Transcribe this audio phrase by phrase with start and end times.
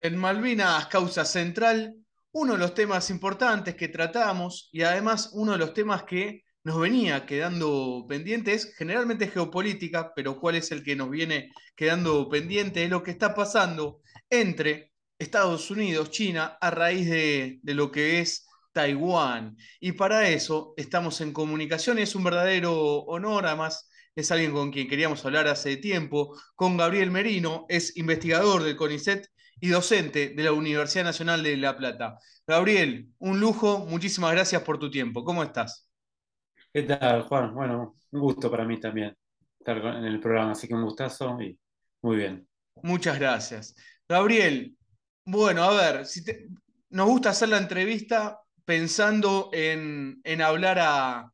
[0.00, 1.96] En Malvinas, causa central,
[2.30, 6.78] uno de los temas importantes que tratamos y además uno de los temas que nos
[6.78, 12.90] venía quedando pendientes, generalmente geopolítica, pero cuál es el que nos viene quedando pendiente, es
[12.90, 14.00] lo que está pasando
[14.30, 19.56] entre Estados Unidos, China, a raíz de, de lo que es Taiwán.
[19.80, 24.88] Y para eso estamos en comunicación, es un verdadero honor, además es alguien con quien
[24.88, 29.28] queríamos hablar hace tiempo, con Gabriel Merino, es investigador del CONICET
[29.60, 32.18] y docente de la Universidad Nacional de La Plata.
[32.46, 35.24] Gabriel, un lujo, muchísimas gracias por tu tiempo.
[35.24, 35.88] ¿Cómo estás?
[36.72, 37.54] ¿Qué tal, Juan?
[37.54, 39.16] Bueno, un gusto para mí también
[39.58, 41.58] estar en el programa, así que un gustazo y
[42.02, 42.48] muy bien.
[42.82, 43.74] Muchas gracias.
[44.08, 44.76] Gabriel,
[45.24, 46.48] bueno, a ver, si te,
[46.90, 51.30] nos gusta hacer la entrevista pensando en, en hablar a, a,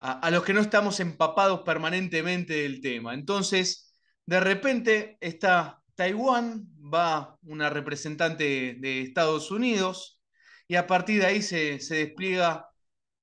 [0.00, 3.14] a, los que no estamos empapados permanentemente del tema.
[3.14, 3.92] Entonces,
[4.26, 10.22] de repente está Taiwán, va una representante de Estados Unidos
[10.68, 12.68] y a partir de ahí se, se despliega,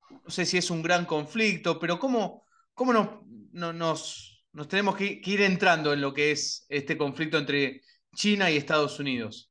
[0.09, 3.07] no sé si es un gran conflicto, pero ¿cómo, cómo nos,
[3.53, 7.79] no, nos, nos, tenemos que, que ir entrando en lo que es este conflicto entre
[8.13, 9.49] China y Estados Unidos?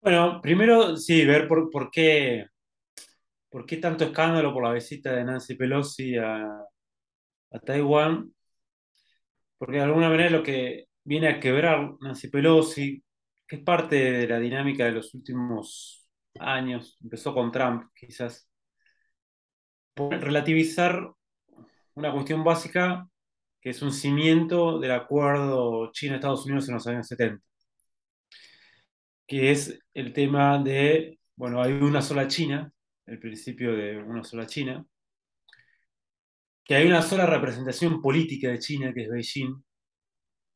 [0.00, 2.46] Bueno, primero sí, ver por, por, qué,
[3.50, 8.32] por qué tanto escándalo por la visita de Nancy Pelosi a, a Taiwán,
[9.58, 13.02] porque de alguna manera lo que viene a quebrar Nancy Pelosi,
[13.46, 16.08] que es parte de la dinámica de los últimos
[16.38, 18.48] años, empezó con Trump quizás,
[19.94, 21.12] por relativizar
[21.94, 23.06] una cuestión básica
[23.60, 27.42] que es un cimiento del acuerdo China-Estados Unidos en los años 70,
[29.26, 32.72] que es el tema de, bueno, hay una sola China,
[33.06, 34.84] el principio de una sola China,
[36.64, 39.62] que hay una sola representación política de China, que es Beijing,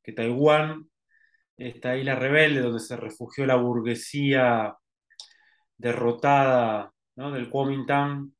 [0.06, 0.88] que Taiwán,
[1.56, 4.76] esta isla rebelde donde se refugió la burguesía
[5.76, 7.32] derrotada ¿no?
[7.32, 8.30] del Kuomintang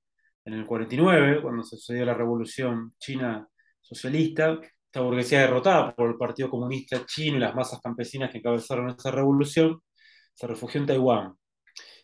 [0.44, 3.49] en el 49, cuando se sucedió la revolución china
[3.81, 8.91] socialista, esta burguesía derrotada por el Partido Comunista Chino y las masas campesinas que encabezaron
[8.91, 9.81] esa revolución,
[10.34, 11.34] se refugió en Taiwán.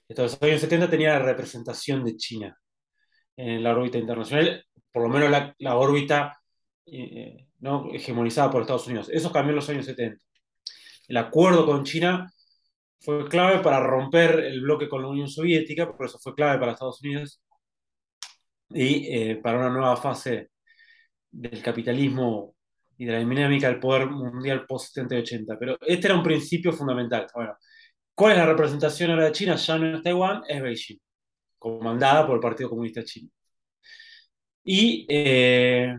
[0.09, 2.59] Hasta los años 70 tenía la representación de China
[3.37, 6.41] en la órbita internacional, por lo menos la, órbita
[6.85, 7.89] eh, ¿no?
[7.93, 9.09] hegemonizada por Estados Unidos.
[9.11, 10.23] Eso cambió en los años 70.
[11.09, 12.31] El acuerdo con China
[13.01, 16.73] fue clave para romper el bloque con la Unión Soviética, por eso fue clave para
[16.73, 17.43] Estados Unidos
[18.71, 20.51] y eh, para una nueva fase
[21.31, 22.55] del capitalismo
[22.99, 25.59] y de la dinámica del poder mundial post-70 y 80.
[25.59, 27.27] Pero este era un principio fundamental.
[27.35, 27.57] Bueno,
[28.15, 29.57] ¿cuál es la representación ahora de China?
[29.57, 30.99] Ya no es Taiwán, es Beijing,
[31.59, 33.31] comandada por el Partido Comunista Chino.
[34.65, 35.97] Y eh,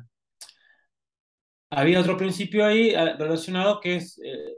[1.75, 4.55] había otro principio ahí eh, relacionado que es, eh,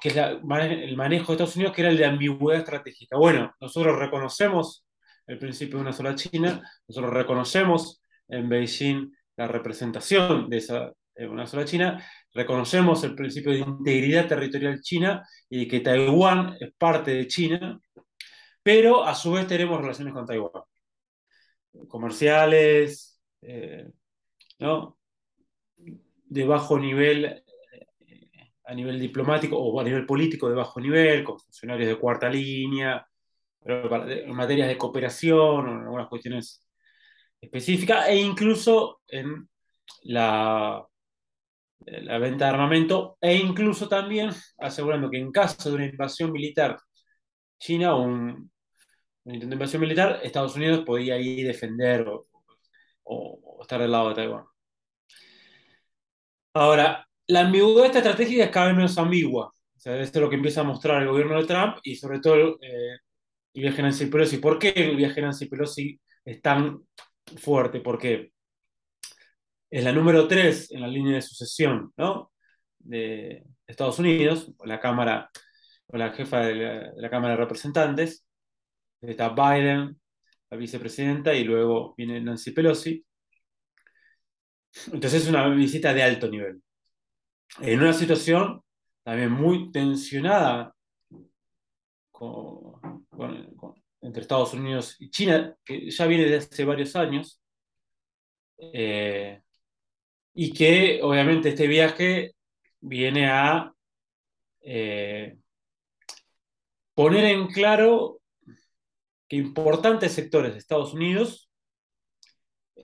[0.00, 3.16] que es el manejo de Estados Unidos, que era el de ambigüedad estratégica.
[3.16, 4.84] Bueno, nosotros reconocemos
[5.26, 11.28] el principio de una sola China, nosotros reconocemos en Beijing la representación de esa de
[11.28, 17.10] una sola China, reconocemos el principio de integridad territorial china y que Taiwán es parte
[17.12, 17.80] de China,
[18.62, 20.62] pero a su vez tenemos relaciones con Taiwán,
[21.88, 23.90] comerciales, eh,
[24.60, 24.97] ¿no?
[26.28, 31.38] De bajo nivel eh, a nivel diplomático o a nivel político de bajo nivel, con
[31.38, 33.06] funcionarios de cuarta línea,
[33.64, 36.66] en materias de cooperación o en algunas cuestiones
[37.40, 39.48] específicas, e incluso en
[40.04, 40.86] la,
[42.20, 46.78] venta de armamento, e incluso también asegurando que en caso de una invasión militar
[47.58, 48.50] china o un,
[49.24, 52.26] intento de invasión militar, Estados Unidos podía ir defender o,
[53.04, 54.44] o, estar del lado de Taiwán.
[56.58, 59.46] Ahora, la ambigüedad de esta estrategia es cada vez menos ambigua.
[59.46, 62.18] O sea, esto es lo que empieza a mostrar el gobierno de Trump y sobre
[62.18, 62.98] todo eh,
[63.54, 64.38] el viaje Nancy Pelosi.
[64.38, 66.80] ¿Por qué el viaje Nancy Pelosi es tan
[67.36, 67.80] fuerte?
[67.80, 68.32] Porque
[69.70, 72.32] es la número 3 en la línea de sucesión ¿no?
[72.78, 75.30] de Estados Unidos, la Cámara,
[75.86, 78.26] o la jefa de la Cámara de Representantes.
[79.00, 80.00] Está Biden,
[80.50, 83.04] la vicepresidenta, y luego viene Nancy Pelosi.
[84.86, 86.62] Entonces es una visita de alto nivel.
[87.60, 88.62] En una situación
[89.02, 90.74] también muy tensionada
[94.00, 97.40] entre Estados Unidos y China, que ya viene desde hace varios años,
[98.58, 99.40] eh,
[100.34, 102.34] y que obviamente este viaje
[102.80, 103.72] viene a
[104.60, 105.36] eh,
[106.94, 108.20] poner en claro
[109.28, 111.47] que importantes sectores de Estados Unidos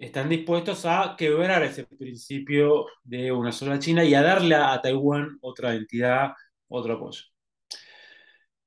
[0.00, 5.38] están dispuestos a quebrar ese principio de una sola China y a darle a Taiwán
[5.40, 6.32] otra entidad,
[6.68, 7.22] otro apoyo.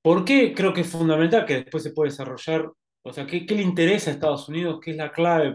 [0.02, 2.72] ¿Por qué creo que es fundamental que después se pueda desarrollar?
[3.02, 4.80] O sea, ¿qué, qué le interesa a Estados Unidos?
[4.82, 5.54] ¿Qué es la clave?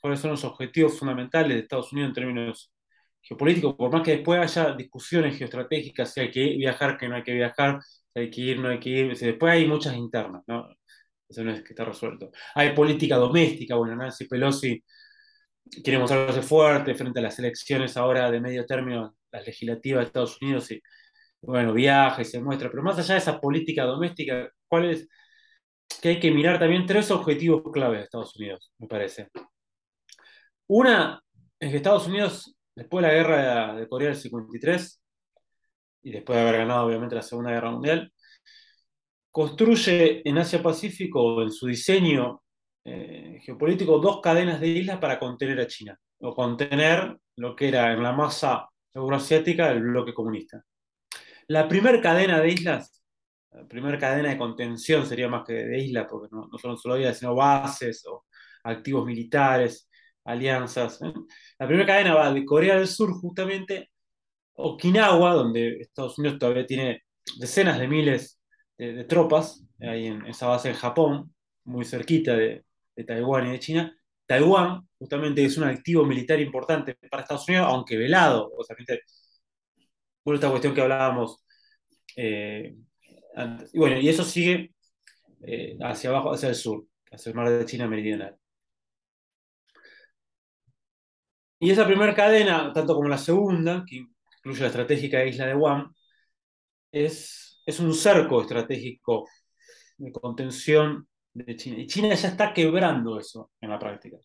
[0.00, 2.72] ¿Cuáles son los objetivos fundamentales de Estados Unidos en términos
[3.22, 3.74] geopolíticos?
[3.74, 7.34] Por más que después haya discusiones geoestratégicas, si hay que viajar, que no hay que
[7.34, 9.16] viajar, si hay que ir, no hay que ir.
[9.16, 10.68] después hay muchas internas, ¿no?
[11.28, 12.30] Eso no es que está resuelto.
[12.54, 14.82] Hay política doméstica, bueno, Nancy Pelosi
[15.82, 20.40] quiere mostrarse fuerte frente a las elecciones ahora de medio término, las legislativas de Estados
[20.40, 20.82] Unidos, y
[21.42, 25.08] bueno, viaja y se muestra, pero más allá de esa política doméstica, ¿cuál es?
[26.00, 29.28] Que hay que mirar también tres objetivos clave de Estados Unidos, me parece.
[30.66, 31.22] Una
[31.58, 35.02] es que Estados Unidos, después de la guerra de Corea del 53,
[36.02, 38.12] y después de haber ganado obviamente la Segunda Guerra Mundial,
[39.30, 42.43] construye en Asia-Pacífico, en su diseño
[42.84, 47.92] eh, geopolítico, dos cadenas de islas para contener a China, o contener lo que era
[47.92, 50.62] en la masa euroasiática el bloque comunista.
[51.48, 53.02] La primera cadena de islas,
[53.50, 57.18] la primera cadena de contención sería más que de islas, porque no, son solo islas,
[57.18, 58.26] sino bases o
[58.64, 59.88] activos militares,
[60.24, 61.00] alianzas.
[61.02, 61.12] ¿eh?
[61.58, 63.90] La primera cadena va de Corea del Sur justamente,
[64.54, 67.04] Okinawa, donde Estados Unidos todavía tiene
[67.38, 68.40] decenas de miles
[68.76, 71.34] de, tropas, ahí en esa base en Japón,
[71.64, 72.64] muy cerquita de,
[73.02, 73.98] Taiwán y de China.
[74.26, 79.02] Taiwán, justamente, es un activo militar importante para Estados Unidos, aunque velado, obviamente,
[80.22, 81.44] por esta cuestión que hablábamos
[82.16, 82.76] eh,
[83.34, 83.74] antes.
[83.74, 84.72] Y bueno, y eso sigue
[85.42, 88.36] eh, hacia abajo, hacia el sur, hacia el mar de China meridional.
[91.58, 93.96] Y esa primera cadena, tanto como la segunda, que
[94.38, 95.94] incluye la estratégica isla de Guam,
[96.92, 99.28] es es un cerco estratégico
[99.98, 101.78] de contención de China.
[101.78, 104.16] Y China ya está quebrando eso en la práctica.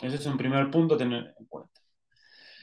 [0.00, 1.80] Ese es un primer punto a tener en cuenta.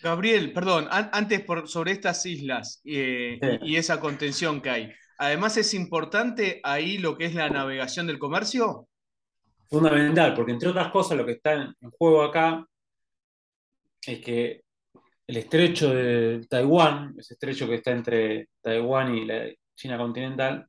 [0.02, 4.92] Gabriel, perdón, antes por, sobre estas islas eh, y, esa contención que hay.
[5.18, 8.88] Además es importante ahí lo que es la navegación del comercio.
[9.70, 12.66] Fundamental, porque entre otras cosas lo que está en, en juego acá
[14.06, 14.64] es que
[15.28, 19.50] el estrecho de Taiwán, ese estrecho que está entre Taiwán y la,
[19.80, 20.68] China continental,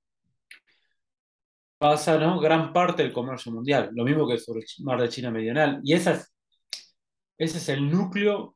[1.80, 2.38] pasa ¿no?
[2.38, 5.80] gran parte del comercio mundial, lo mismo que sobre el mar de China meridional.
[5.82, 6.22] Y esa
[7.38, 8.54] ese es el núcleo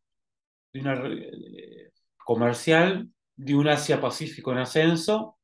[0.75, 5.38] de una, eh, comercial de un Asia-Pacífico en ascenso,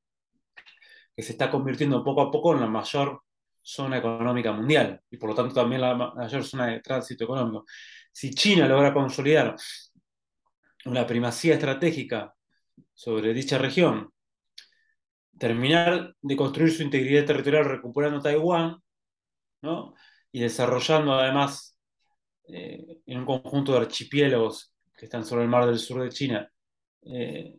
[1.16, 3.22] que se está convirtiendo poco a poco en la mayor
[3.62, 7.64] zona económica mundial y por lo tanto también la mayor zona de tránsito económico.
[8.12, 9.56] Si China logra consolidar
[10.84, 12.34] una primacía estratégica
[12.92, 14.12] sobre dicha región
[15.38, 18.76] terminar de construir su integridad territorial recuperando Taiwán,
[19.62, 19.94] ¿no?
[20.32, 21.76] y desarrollando además
[22.48, 26.50] eh, en un conjunto de archipiélagos que están sobre el mar del sur de China,
[27.02, 27.54] eh,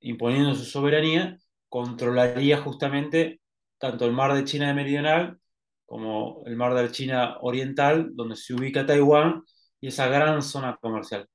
[0.00, 3.40] imponiendo su soberanía, controlaría justamente
[3.78, 5.38] tanto el mar de China meridional
[5.86, 9.42] como el mar de China oriental, donde se ubica Taiwán
[9.80, 11.28] y esa gran zona comercial,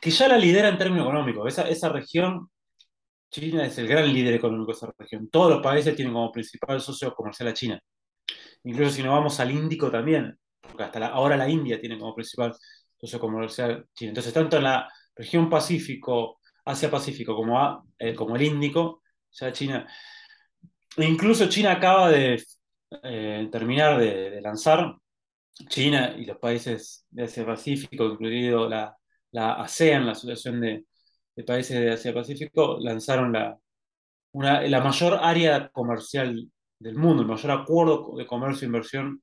[0.00, 1.48] que ya la lidera en términos económicos.
[1.48, 2.50] Esa, esa región
[3.30, 5.28] China es el gran líder económico de esa región.
[5.30, 7.80] Todos los países tienen como principal socio comercial a China.
[8.64, 12.54] Incluso si nos vamos al Índico también, porque hasta ahora la India tiene como principal
[12.98, 14.10] socio comercial China.
[14.10, 19.02] Entonces, tanto en la región Pacífico, Asia-Pacífico, como, eh, como el Índico,
[19.32, 19.86] ya China.
[20.96, 22.42] E incluso China acaba de
[23.02, 24.96] eh, terminar de, lanzar,
[25.68, 28.94] China y los países de Asia-Pacífico, incluido la,
[29.32, 30.84] la ASEAN, la Asociación de,
[31.36, 33.58] de países de Asia-Pacífico lanzaron la,
[34.32, 39.22] la mayor área comercial del mundo, el mayor acuerdo de comercio e inversión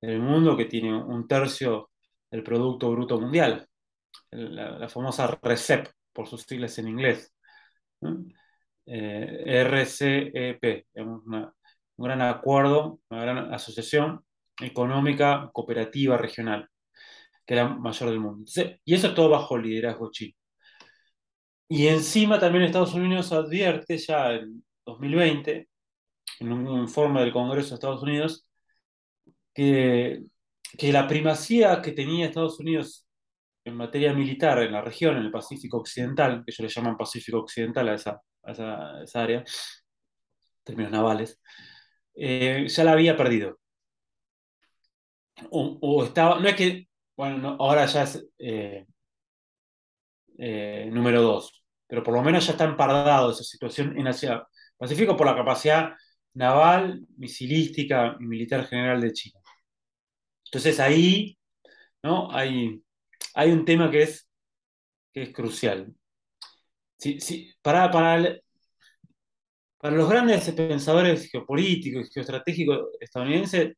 [0.00, 1.90] del mundo que tiene un tercio
[2.30, 3.66] del Producto Bruto Mundial,
[4.30, 7.32] la, famosa RCEP, por sus siglas en inglés.
[8.86, 11.52] Eh, RCEP, un
[11.96, 14.24] gran acuerdo, una gran asociación
[14.60, 16.68] económica cooperativa regional,
[17.44, 18.50] que es la mayor del mundo.
[18.84, 20.34] Y eso todo bajo el liderazgo chino.
[21.68, 25.68] Y encima también Estados Unidos advierte ya en 2020,
[26.40, 28.46] en un informe del Congreso de Estados Unidos,
[29.54, 30.22] que,
[30.78, 33.06] que la primacía que tenía Estados Unidos
[33.64, 37.38] en materia militar en la región, en el Pacífico Occidental, que ellos le llaman Pacífico
[37.40, 39.44] Occidental a esa, esa, área,
[40.64, 41.40] términos navales,
[42.14, 43.58] eh, ya la había perdido.
[45.50, 48.86] O, estaba, no es que, bueno, ahora ya es eh,
[50.38, 55.16] eh, número dos, pero por lo menos ya está empardado esa situación en Asia Pacífico
[55.16, 55.92] por la capacidad
[56.34, 59.40] naval, misilística y militar general de China.
[60.46, 61.36] Entonces ahí
[62.02, 62.32] ¿no?
[62.32, 62.80] hay,
[63.34, 64.28] hay un tema que es,
[65.12, 65.92] que es crucial.
[67.62, 68.40] para, para
[69.78, 73.76] para los grandes pensadores geopolíticos y geoestratégicos estadounidenses,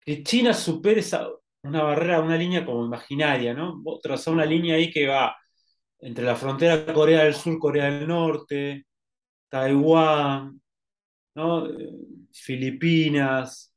[0.00, 1.28] que China supere esa,
[1.62, 3.82] una barrera, una línea como imaginaria, ¿no?
[4.26, 5.36] Una línea ahí que va
[6.02, 8.86] entre la frontera Corea del Sur, Corea del Norte,
[9.48, 10.60] Taiwán,
[11.34, 11.68] ¿no?
[12.32, 13.74] Filipinas,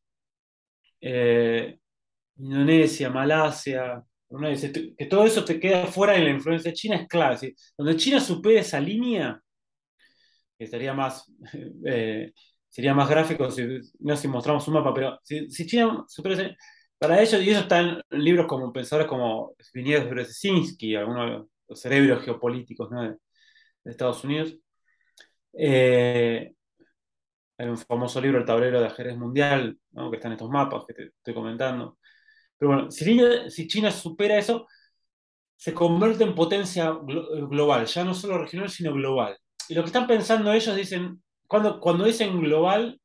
[1.01, 1.79] eh,
[2.37, 4.03] Indonesia, Malasia,
[4.97, 7.55] que todo eso te queda fuera de la influencia de China es clave.
[7.77, 9.39] Donde China supere esa línea,
[10.57, 11.31] que sería más,
[11.85, 12.31] eh,
[12.69, 13.63] sería más gráfico si,
[13.99, 16.55] no si mostramos un mapa, pero si, China supera esa,
[16.97, 22.23] para ellos, y eso está en libros como pensadores como Zbigniew Brzezinski, algunos los cerebros
[22.23, 23.17] geopolíticos de,
[23.85, 24.55] Estados Unidos.
[25.53, 26.53] Eh,
[27.57, 29.77] hay un famoso libro, El tablero de ajedrez mundial,
[30.09, 31.97] que están estos mapas que te estoy comentando.
[32.57, 34.67] Pero bueno, si, China supera eso,
[35.55, 39.37] se convierte en potencia global, ya no solo regional, sino global.
[39.69, 42.99] Y lo que están pensando ellos dicen, cuando, cuando dicen global,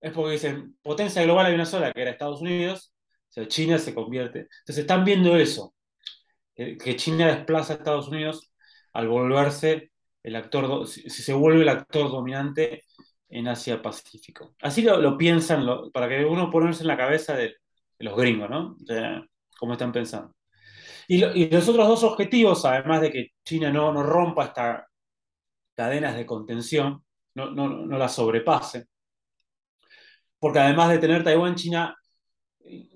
[0.00, 2.94] es porque dicen potencia global hay una sola, que era Estados Unidos,
[3.30, 4.40] o sea, China se convierte.
[4.40, 5.74] Entonces están viendo eso,
[6.58, 8.52] que China desplaza a Estados Unidos
[8.92, 9.92] al volverse
[10.24, 12.82] el actor, si se vuelve el actor dominante
[13.28, 14.56] en Asia Pacífico.
[14.60, 17.56] Así lo, piensan, para que uno ponerse en la cabeza de,
[18.00, 18.76] los gringos, ¿no?
[19.58, 20.34] cómo están pensando.
[21.06, 24.82] Y, los otros dos objetivos, además de que China no, no rompa estas
[25.74, 28.86] cadenas de contención, no, no, no las sobrepase,
[30.38, 31.96] porque además de tener Taiwán, China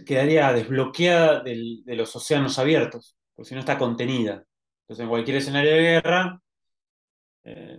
[0.05, 4.45] quedaría desbloqueada de los océanos abiertos, porque si no está contenida.
[4.83, 6.41] Entonces, en cualquier escenario de guerra,
[7.45, 7.77] eh,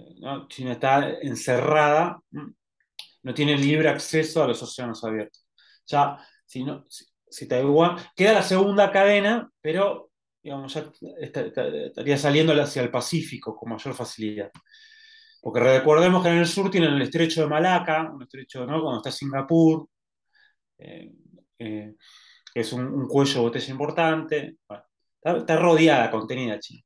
[0.47, 2.19] China está encerrada,
[3.23, 5.45] no tiene libre acceso a los océanos abiertos.
[5.87, 10.91] Ya, si, no, si, Taiwán queda la segunda cadena, pero digamos, ya
[11.21, 14.51] estaría saliendo hacia el Pacífico con mayor facilidad.
[15.41, 18.81] Porque recordemos que en el sur tienen el estrecho de Malaca, un estrecho, ¿no?
[18.81, 19.89] Cuando está Singapur,
[20.77, 21.11] eh,
[21.59, 21.95] eh,
[22.53, 24.57] que es un, cuello de botella importante.
[25.23, 26.81] Está, rodeada, contenida China.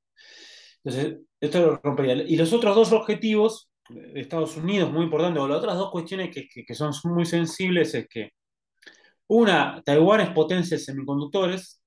[0.84, 2.14] Entonces, esto lo rompería.
[2.16, 6.34] Y los otros dos objetivos de Estados Unidos, muy importantes, o las otras dos cuestiones
[6.34, 8.32] que, que, son muy sensibles, es que
[9.28, 11.82] una, Taiwán es potencia de semiconductores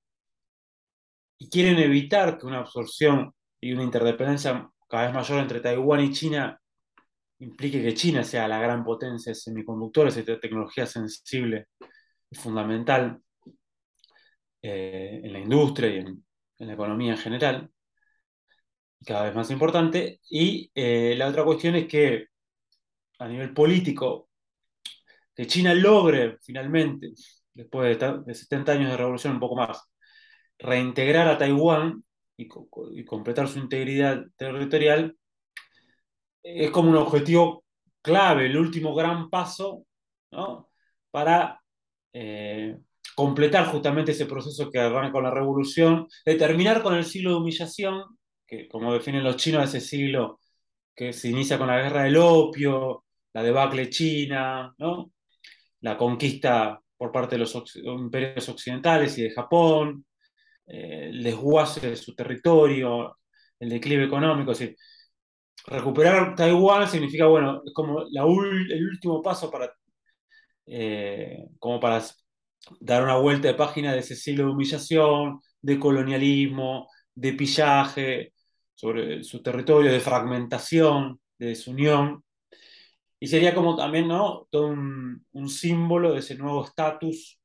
[1.39, 6.11] y quieren evitar que una absorción y una interdependencia cada vez mayor entre Taiwán y
[6.11, 6.59] China
[7.39, 11.67] implique que China sea la gran potencia de semiconductores y de tecnología sensible
[12.31, 13.19] fundamental
[14.61, 16.23] eh, en la industria y en,
[16.67, 17.71] la economía en general,
[19.05, 20.19] cada vez más importante.
[20.29, 22.27] Y eh, la otra cuestión es que
[23.19, 24.29] a nivel político,
[25.35, 27.11] que China logre finalmente,
[27.53, 29.81] después de, 70 años de revolución, un poco más,
[30.59, 32.03] reintegrar a Taiwán
[32.37, 32.47] y,
[32.93, 35.17] y completar su integridad territorial,
[36.43, 37.65] es como un objetivo
[38.01, 39.85] clave, el último gran paso
[40.31, 40.69] ¿no?
[41.11, 41.61] para
[42.13, 42.77] eh,
[43.15, 47.35] completar justamente ese proceso que arranca con la revolución, de terminar con el siglo de
[47.37, 48.03] humillación,
[48.47, 50.39] que como definen los chinos, ese siglo
[50.95, 55.11] que se inicia con la guerra del opio, la debacle china, ¿no?
[55.81, 60.05] la conquista por parte de los imperios occidentales y de Japón,
[60.67, 63.17] eh, el desguace de su territorio,
[63.59, 64.53] el declive económico.
[65.67, 69.73] recuperar Taiwán significa, bueno, es como el último paso para
[70.67, 72.01] eh, como para
[72.79, 78.33] dar una vuelta de página de ese siglo de humillación, de colonialismo, de pillaje
[78.73, 82.23] sobre su territorio, de fragmentación, de desunión.
[83.19, 84.47] Y sería como también ¿no?
[84.49, 87.39] todo un, símbolo de ese nuevo estatus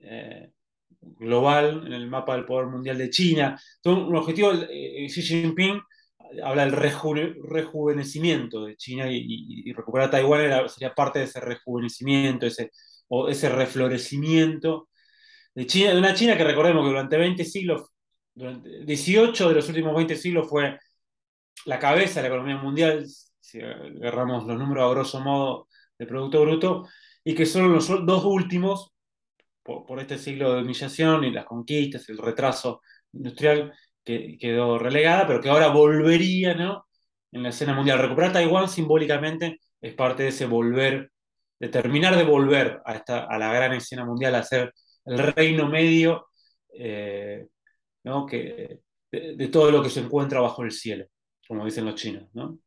[0.00, 0.52] eh,
[1.00, 3.60] global en el mapa del poder mundial de China.
[3.80, 5.80] Todo un objetivo, eh, Xi Jinping
[6.42, 12.70] habla del rejuvenecimiento de China y, recuperar Taiwán sería parte de ese rejuvenecimiento, ese,
[13.08, 14.88] o ese reflorecimiento
[15.54, 17.90] de China, de una China que recordemos que durante 20 siglos,
[18.34, 20.78] durante 18 de los últimos 20 siglos fue
[21.66, 23.06] la cabeza de la economía mundial,
[23.40, 26.88] si agarramos los números a grosso modo de Producto Bruto,
[27.24, 28.92] y que son los dos últimos,
[29.62, 32.82] por, por este siglo de humillación y las conquistas, el retraso
[33.12, 33.72] industrial,
[34.06, 36.86] que quedó relegada, pero que ahora volvería ¿no?
[37.32, 37.98] en la escena mundial.
[37.98, 41.12] Recuperar Taiwán simbólicamente es parte de ese volver,
[41.58, 44.72] de terminar de volver a, esta, a la gran escena mundial, a ser
[45.04, 46.28] el reino medio
[46.74, 47.46] eh,
[48.04, 48.26] ¿no?
[48.26, 51.06] que, de, todo lo que se encuentra bajo el cielo,
[51.48, 52.28] como dicen los chinos.
[52.34, 52.58] ¿no?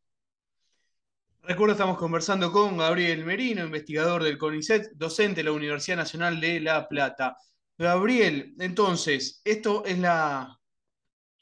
[1.43, 6.59] Recuerdo, estamos conversando con Gabriel Merino, investigador del CONICET, docente de la Universidad Nacional de
[6.59, 7.37] La Plata.
[7.77, 10.59] Gabriel, entonces, esto es la,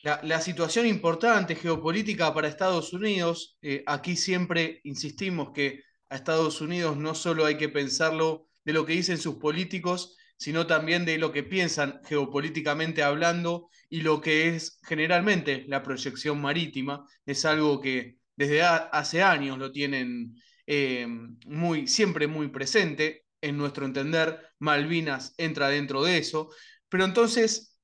[0.04, 6.98] la, situación importante geopolítica para Estados Unidos, eh, aquí siempre insistimos que a Estados Unidos
[6.98, 11.32] no solo hay que pensarlo de lo que dicen sus políticos, sino también de lo
[11.32, 17.06] que piensan geopolíticamente hablando y lo que es generalmente la proyección marítima.
[17.26, 20.36] Es algo que desde hace años lo tienen
[20.68, 21.08] eh,
[21.46, 23.26] muy, siempre muy presente.
[23.42, 26.50] En nuestro entender, Malvinas entra dentro de eso.
[26.90, 27.78] Pero entonces,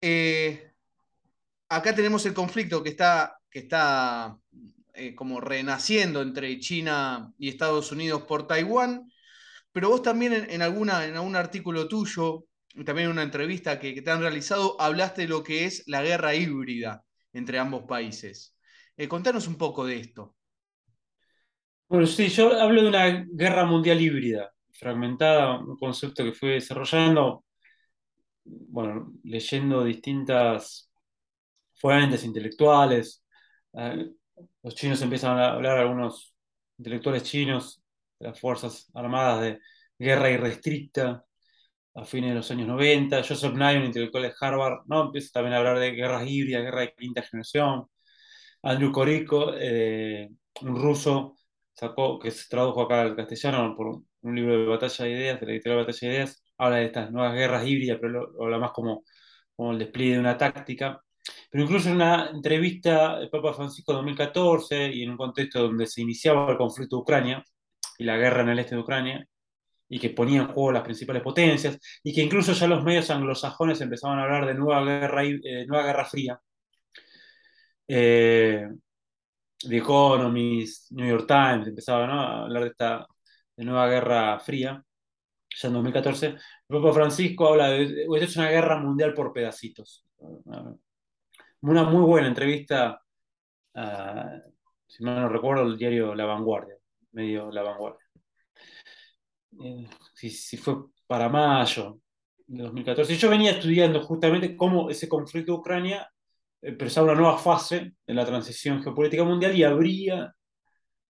[0.00, 0.72] eh,
[1.68, 4.38] acá tenemos el conflicto que está, que está
[4.98, 9.10] eh, como renaciendo entre China y Estados Unidos por Taiwán,
[9.72, 12.46] pero vos también en, alguna, en algún artículo tuyo,
[12.84, 16.34] también en una entrevista que, te han realizado, hablaste de lo que es la guerra
[16.34, 18.56] híbrida entre ambos países.
[18.96, 20.34] Eh, contanos un poco de esto.
[21.88, 27.44] Bueno, sí, yo hablo de una guerra mundial híbrida, fragmentada, un concepto que fui desarrollando,
[28.44, 30.90] bueno, leyendo distintas
[31.74, 33.24] fuentes intelectuales.
[33.74, 34.10] Eh,
[34.68, 36.34] los chinos empiezan a hablar, algunos
[36.76, 37.82] intelectuales chinos,
[38.18, 39.60] de las Fuerzas Armadas de
[39.98, 41.24] Guerra Irrestricta
[41.94, 43.22] a fines de los años 90.
[43.24, 46.94] Joseph Nye, un intelectual de Harvard, empieza también a hablar de guerras híbridas, guerra de
[46.94, 47.86] quinta generación.
[48.62, 50.28] Andrew Koriko, eh,
[50.62, 51.38] un ruso,
[51.74, 55.46] sacó, que se tradujo acá al castellano por un libro de Batalla de Ideas, de
[55.46, 58.72] la editorial Batalla de Ideas, habla de estas nuevas guerras híbridas, pero lo, habla más
[58.72, 59.04] como,
[59.56, 61.02] como el despliegue de una táctica.
[61.50, 66.02] Pero incluso en una entrevista del Papa Francisco 2014 y en un contexto donde se
[66.02, 67.44] iniciaba el conflicto de Ucrania,
[67.98, 69.26] y la guerra en el este de Ucrania,
[69.88, 73.80] y que ponía en juego las principales potencias, y que incluso ya los medios anglosajones
[73.80, 76.40] empezaban a hablar de nueva guerra, eh, nueva guerra fría.
[77.86, 78.68] Eh,
[79.60, 83.06] The Economist, New York Times empezaban a hablar de esta
[83.56, 84.82] de nueva guerra fría,
[85.56, 86.26] ya en 2014.
[86.26, 86.36] El
[86.68, 90.04] Papa Francisco habla de, esta es una guerra mundial por pedacitos.
[91.60, 93.02] Una muy buena entrevista,
[94.86, 96.78] si mal no recuerdo, el diario La Vanguardia
[97.12, 98.06] medio la vanguardia.
[99.64, 102.00] Eh, si, fue para mayo
[102.46, 103.16] de 2014.
[103.16, 106.10] Yo venía estudiando justamente cómo ese conflicto de Ucrania
[106.62, 110.34] empezaba una nueva fase en la transición geopolítica mundial y habría,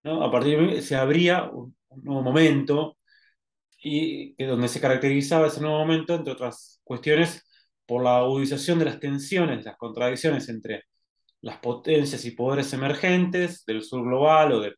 [0.05, 2.99] a partir de se abría un, nuevo momento
[3.83, 7.48] y donde se caracterizaba ese nuevo momento, entre otras cuestiones,
[7.89, 10.85] por la agudización de las tensiones, las contradicciones entre
[11.41, 14.75] las potencias y poderes emergentes del sur global o de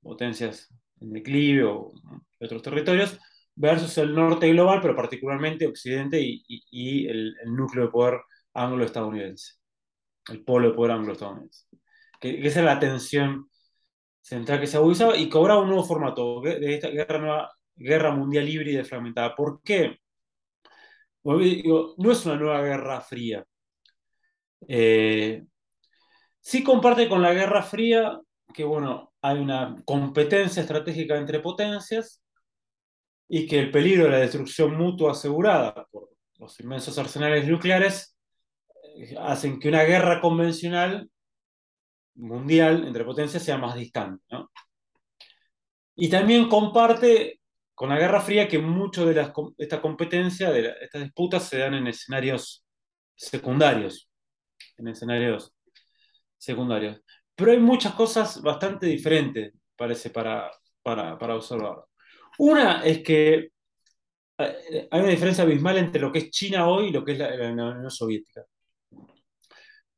[0.00, 1.92] potencias en declive o
[2.38, 3.18] de otros territorios,
[3.56, 8.20] versus el norte global, pero particularmente Occidente y, el, núcleo de poder
[8.54, 9.54] anglo-estadounidense,
[10.30, 11.64] el polo de poder anglo-estadounidense.
[12.20, 13.50] Que, esa es la tensión
[14.20, 18.48] central que se agudizaba y cobraba un nuevo formato de esta guerra, nueva, guerra mundial
[18.48, 19.34] híbrida y fragmentada.
[19.34, 19.98] ¿Por qué?
[21.34, 23.44] No es una nueva guerra fría.
[24.68, 25.44] Eh,
[26.40, 28.20] sí comparte con la Guerra Fría
[28.54, 32.22] que, bueno, hay una competencia estratégica entre potencias
[33.28, 38.16] y que el peligro de la destrucción mutua asegurada por los inmensos arsenales nucleares
[38.96, 41.10] eh, hacen que una guerra convencional
[42.14, 44.24] mundial entre potencias sea más distante.
[45.96, 47.35] Y también comparte
[47.76, 51.86] con la Guerra Fría que mucho de esta competencia, de estas disputas, se dan en
[51.86, 52.64] escenarios
[53.14, 54.08] secundarios,
[54.78, 55.54] en escenarios
[56.38, 57.02] secundarios.
[57.34, 60.50] Pero hay muchas cosas bastante diferentes, parece, para,
[60.82, 61.84] para, observar.
[62.38, 63.50] Una es que
[64.38, 67.18] eh, hay una diferencia abismal entre lo que es China hoy y lo que es
[67.18, 68.42] la, Unión Soviética.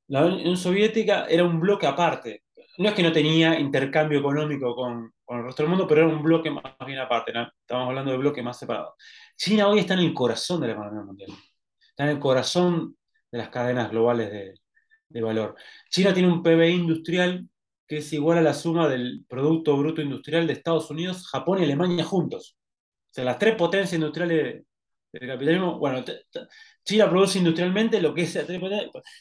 [0.09, 2.43] La Unión Soviética era un bloque aparte.
[2.79, 6.23] No es que no tenía intercambio económico con, el resto del mundo, pero era un
[6.23, 7.33] bloque más bien aparte.
[7.61, 8.95] Estamos hablando de bloques más separados.
[9.37, 11.31] China hoy está en el corazón de la economía mundial.
[11.91, 12.97] Está en el corazón
[13.31, 14.55] de las cadenas globales de,
[15.09, 15.57] de valor.
[15.91, 17.49] China tiene un PBI industrial
[17.87, 21.65] que es igual a la suma del Producto Bruto Industrial de Estados Unidos, Japón y
[21.65, 22.57] Alemania juntos.
[23.11, 24.65] O sea, las tres potencias industriales
[25.13, 25.79] del capitalismo.
[25.79, 26.05] Bueno,
[26.85, 28.39] China produce industrialmente lo que es,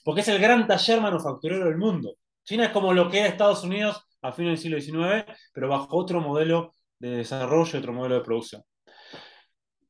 [0.04, 2.16] porque es el gran taller manufacturero del mundo.
[2.44, 5.96] China es como lo que era Estados Unidos a fines del siglo XIX, pero bajo
[5.98, 8.64] otro modelo de desarrollo, otro modelo de producción.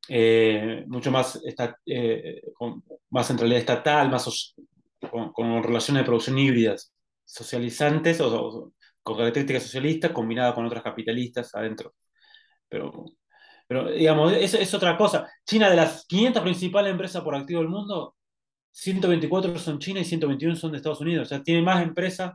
[0.08, 1.40] Eh, mucho más,
[1.86, 4.54] eh, con más centralidad estatal, más
[5.34, 6.92] con, relaciones de producción híbridas,
[7.24, 8.72] socializantes o,
[9.02, 11.94] con características socialistas combinadas con otras capitalistas adentro.
[12.68, 13.04] Pero,
[13.66, 15.28] pero digamos, es, es otra cosa.
[15.46, 18.16] China, de las 500 principales empresas por activo del mundo,
[18.72, 21.26] 124 son China y 121 son de Estados Unidos.
[21.26, 22.32] O sea, tiene más empresas.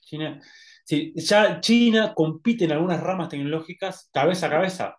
[0.00, 0.40] China,
[0.88, 4.96] sí, ya China compite en algunas ramas tecnológicas cabeza a cabeza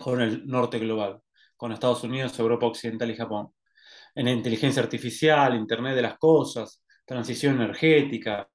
[0.00, 1.20] con el norte global,
[1.56, 3.48] con Estados Unidos, Europa Occidental y Japón
[4.14, 8.48] en inteligencia artificial, Internet de las cosas, transición energética,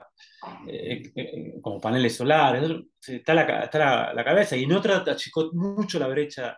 [0.67, 2.71] eh, eh, como paneles solares,
[3.05, 6.57] está la, está la, cabeza y en otra achicó mucho la brecha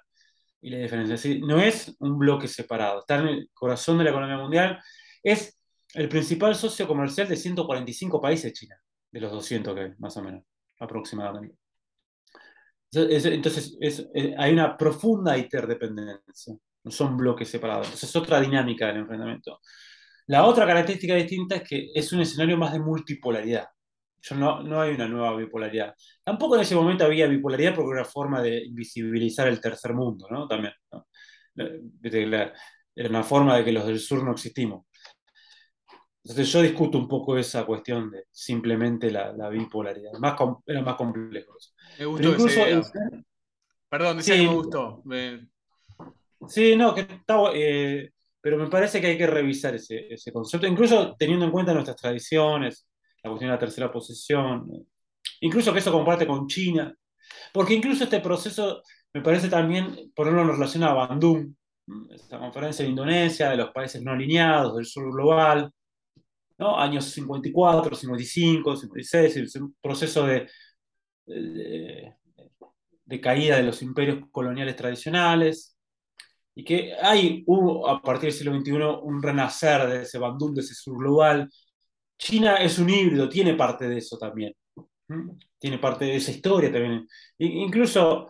[0.61, 1.39] y la diferencia.
[1.41, 4.79] no es un bloque separado, está en el corazón de la economía mundial,
[5.23, 5.59] es
[5.93, 8.77] el principal socio comercial de 145 países China,
[9.11, 10.43] de los 200 que más o menos,
[10.79, 11.57] aproximadamente.
[12.93, 13.77] Entonces,
[14.13, 17.87] eh, hay una profunda interdependencia, no son bloques separados.
[17.87, 19.59] Entonces, es otra dinámica del enfrentamiento.
[20.27, 23.67] La otra característica distinta es que es un escenario más de multipolaridad.
[24.31, 25.95] no, no hay una nueva bipolaridad.
[26.23, 30.27] Tampoco en ese momento había bipolaridad porque era una forma de invisibilizar el tercer mundo,
[30.29, 30.47] ¿no?
[30.47, 30.73] También.
[32.95, 34.85] Era una forma de que los del sur no existimos.
[36.23, 40.13] Entonces yo discuto un poco esa cuestión de simplemente la, bipolaridad.
[40.19, 40.35] Más
[40.67, 41.55] era más complejo.
[41.97, 42.61] Me gustó incluso,
[43.89, 45.03] Perdón, decía que me gustó.
[46.47, 51.15] Sí, no, que está, eh, pero me parece que hay que revisar ese, concepto, incluso
[51.17, 52.87] teniendo en cuenta nuestras tradiciones,
[53.23, 54.67] la cuestión de la tercera posición,
[55.41, 56.93] incluso que eso comparte con China,
[57.53, 58.81] porque incluso este proceso
[59.13, 61.53] me parece también ponerlo en relación a Bandung,
[62.09, 65.71] esta conferencia de Indonesia, de los países no alineados, del sur global,
[66.61, 66.79] ¿no?
[66.79, 70.47] años 54, 55, 56, es un proceso de,
[71.25, 75.75] de caída de los imperios coloniales tradicionales,
[76.53, 78.71] y que hay, hubo a partir del siglo XXI
[79.03, 81.49] un renacer de ese bandún, de ese sur global.
[82.17, 84.53] China es un híbrido, tiene parte de eso también.
[85.57, 87.07] Tiene parte de esa historia también.
[87.37, 88.29] incluso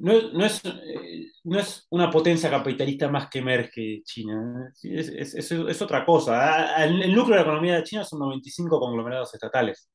[0.00, 4.72] no, no, es, eh, no, es, una potencia capitalista más que emerge China.
[4.82, 6.82] Es, es, es otra cosa.
[6.84, 9.90] El, núcleo de la economía de China son 95 conglomerados estatales.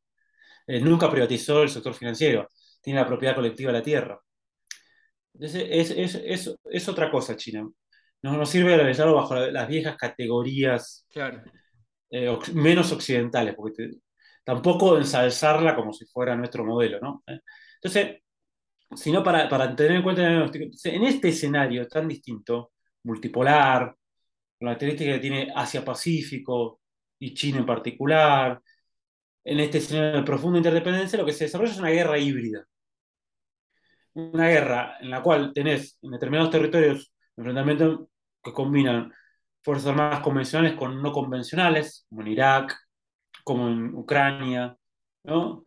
[0.67, 2.49] Eh, nunca privatizó el sector financiero.
[2.81, 4.19] Tiene la propiedad colectiva de la tierra.
[5.39, 7.67] Es, es, otra cosa China.
[8.21, 11.07] No nos sirve realizarlo bajo las viejas categorías
[12.11, 13.89] eh, menos occidentales, porque
[14.43, 17.23] tampoco ensalzarla como si fuera nuestro modelo, ¿no?
[17.27, 17.39] Eh,
[17.75, 18.21] entonces,
[18.95, 23.95] sino para, tener en cuenta en este escenario tan distinto, multipolar,
[24.57, 26.81] con la característica que tiene Asia-Pacífico
[27.19, 28.61] y China en particular,
[29.43, 32.65] en este escenario de profunda interdependencia, lo que se desarrolla es una guerra híbrida
[34.15, 38.07] una guerra en la cual tenés en determinados territorios enfrentamientos
[38.43, 39.13] que combinan
[39.61, 42.77] fuerzas armadas convencionales con no convencionales, como en Irak,
[43.43, 44.77] como en Ucrania,
[45.23, 45.65] ¿no?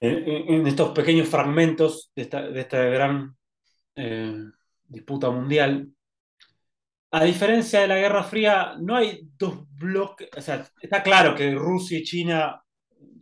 [0.00, 3.36] En, estos pequeños fragmentos de esta, gran
[3.96, 4.44] eh,
[4.86, 5.88] disputa mundial.
[7.10, 11.54] A diferencia de la Guerra Fría, no hay dos bloques, o sea, está claro que
[11.54, 12.62] Rusia y China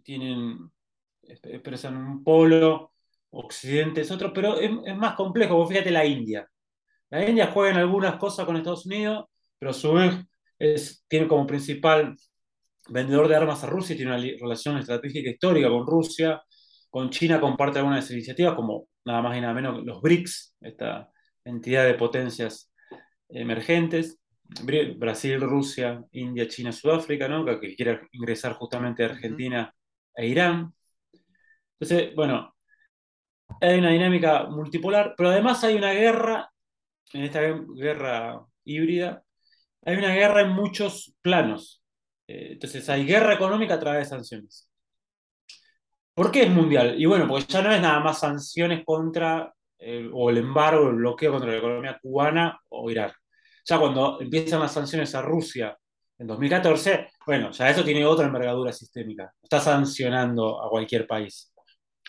[0.02, 0.70] tienen,
[1.22, 2.92] expresan un polo
[3.38, 5.56] Occidente es otro, pero es, más complejo.
[5.56, 6.48] Vos fíjate la India.
[7.10, 9.26] La India juega en algunas cosas con Estados Unidos,
[9.58, 10.14] pero a su vez
[11.08, 12.16] tiene como principal
[12.88, 16.42] vendedor de armas a Rusia, y tiene una relación estratégica histórica con Rusia.
[16.96, 21.10] Con China comparte algunas iniciativas, como nada más y nada menos los BRICS, esta
[21.44, 22.72] entidad de potencias
[23.28, 24.18] emergentes.
[24.96, 27.44] Brasil, Rusia, India, China, Sudáfrica, ¿no?
[27.60, 29.74] que quiere ingresar justamente a Argentina
[30.14, 30.72] e Irán.
[31.78, 32.56] Entonces, bueno,
[33.60, 36.50] hay una dinámica multipolar, pero además hay una guerra,
[37.12, 39.22] en esta guerra híbrida,
[39.84, 41.82] hay una guerra en muchos planos.
[42.26, 44.65] Eh, entonces hay guerra económica a través de sanciones.
[46.16, 46.94] ¿Por qué es mundial?
[46.98, 50.96] Y bueno, porque ya no es nada más sanciones contra, eh, o el embargo, el
[50.96, 53.14] bloqueo contra la economía cubana o Irak.
[53.66, 55.76] Ya cuando empiezan las sanciones a Rusia
[56.18, 59.30] en 2014, bueno, ya eso tiene otra envergadura sistémica.
[59.42, 61.52] Está sancionando a cualquier país.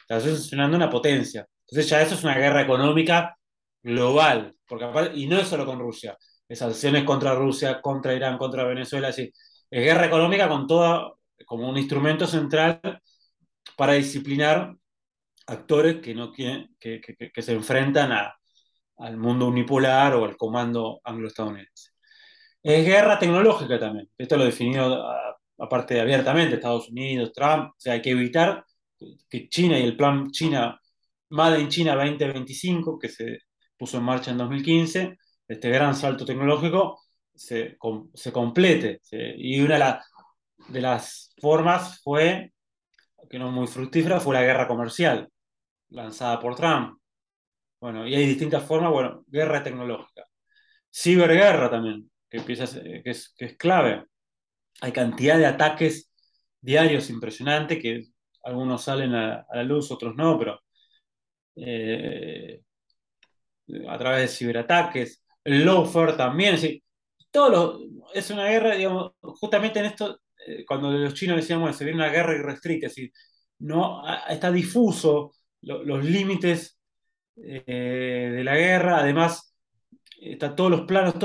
[0.04, 1.46] Estás sancionando una potencia.
[1.67, 3.38] Entonces ya eso es una guerra económica
[3.84, 6.17] global, porque y no es solo con Rusia,
[6.48, 9.32] es sanciones contra Rusia, contra Irán, contra Venezuela, es,
[9.70, 11.12] guerra económica con toda,
[11.46, 12.80] como un instrumento central
[13.75, 14.75] para disciplinar
[15.47, 17.01] actores que, no quieren, que,
[17.38, 18.12] se enfrentan
[18.97, 21.91] al mundo unipolar o al comando anglo-estadounidense.
[22.63, 24.10] Es guerra tecnológica también.
[24.17, 25.06] Esto lo he definido
[25.60, 27.71] aparte abiertamente Estados Unidos, Trump.
[27.71, 28.65] O sea, hay que evitar
[29.30, 30.80] que China y el plan China,
[31.30, 33.39] Made in China 2025, que se
[33.77, 36.99] puso en marcha en 2015, este gran salto tecnológico,
[37.34, 37.77] se,
[38.13, 39.01] se complete.
[39.12, 40.03] y una
[40.69, 42.53] de, las formas fue,
[43.30, 45.30] que no muy fructífera, fue la guerra comercial,
[45.89, 46.99] lanzada por Trump.
[47.80, 50.25] Bueno, y hay distintas formas, bueno, guerra tecnológica.
[50.91, 54.06] Ciberguerra también, que, empieza, que, es, que es clave.
[54.82, 56.12] Hay cantidad de ataques
[56.62, 58.08] diarios impresionantes que
[58.43, 60.60] algunos salen a, la luz, otros no, pero
[61.56, 62.62] eh,
[63.88, 66.82] a través de ciberataques, lawfare también, es,
[67.32, 67.80] todo
[68.13, 70.26] es una guerra, digamos, justamente en esto, eh,
[70.67, 73.12] cuando los chinos decían, bueno, se viene una guerra irrestricta, es decir,
[73.60, 76.79] no, está difuso los límites
[77.36, 79.53] eh, de la guerra, además,
[80.21, 81.15] está todos los planos,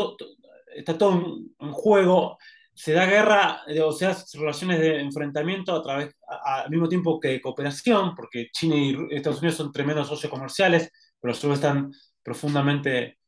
[0.75, 2.39] está todo en, juego,
[2.75, 7.41] se da guerra, o sea, relaciones de enfrentamiento a través, al mismo tiempo que de
[7.41, 13.19] cooperación, porque China y Estados Unidos son tremendos socios comerciales, pero solo están profundamente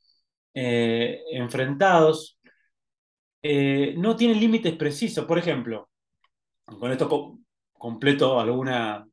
[0.55, 2.34] eh, enfrentados.
[3.47, 5.27] Eh, no tienen límites precisos.
[5.27, 5.91] Por ejemplo,
[6.65, 7.39] con esto
[7.73, 9.07] completo algunas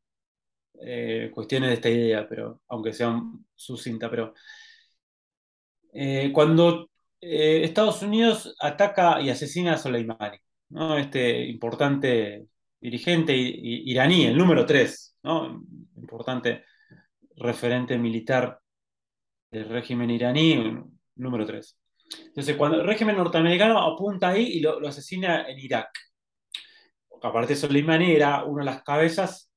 [0.82, 4.34] eh, cuestiones de esta idea, pero aunque sean sucinta, pero
[6.34, 6.90] cuando
[7.20, 10.38] Estados Unidos ataca y asesina a Soleimani,
[10.70, 10.98] ¿no?
[10.98, 12.48] este importante
[12.80, 15.64] dirigente iraní, el número 3, ¿no?
[15.98, 16.64] importante
[17.36, 18.60] referente militar
[19.52, 20.78] del régimen iraní,
[21.16, 21.81] número 3.
[22.28, 25.90] Entonces, cuando el régimen norteamericano apunta ahí y lo, asesina en Irak.
[27.22, 29.52] Aparte, Soleimani era una de las cabezas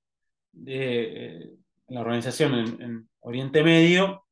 [0.53, 1.51] de eh,
[1.89, 4.27] la organización en, Oriente Medio,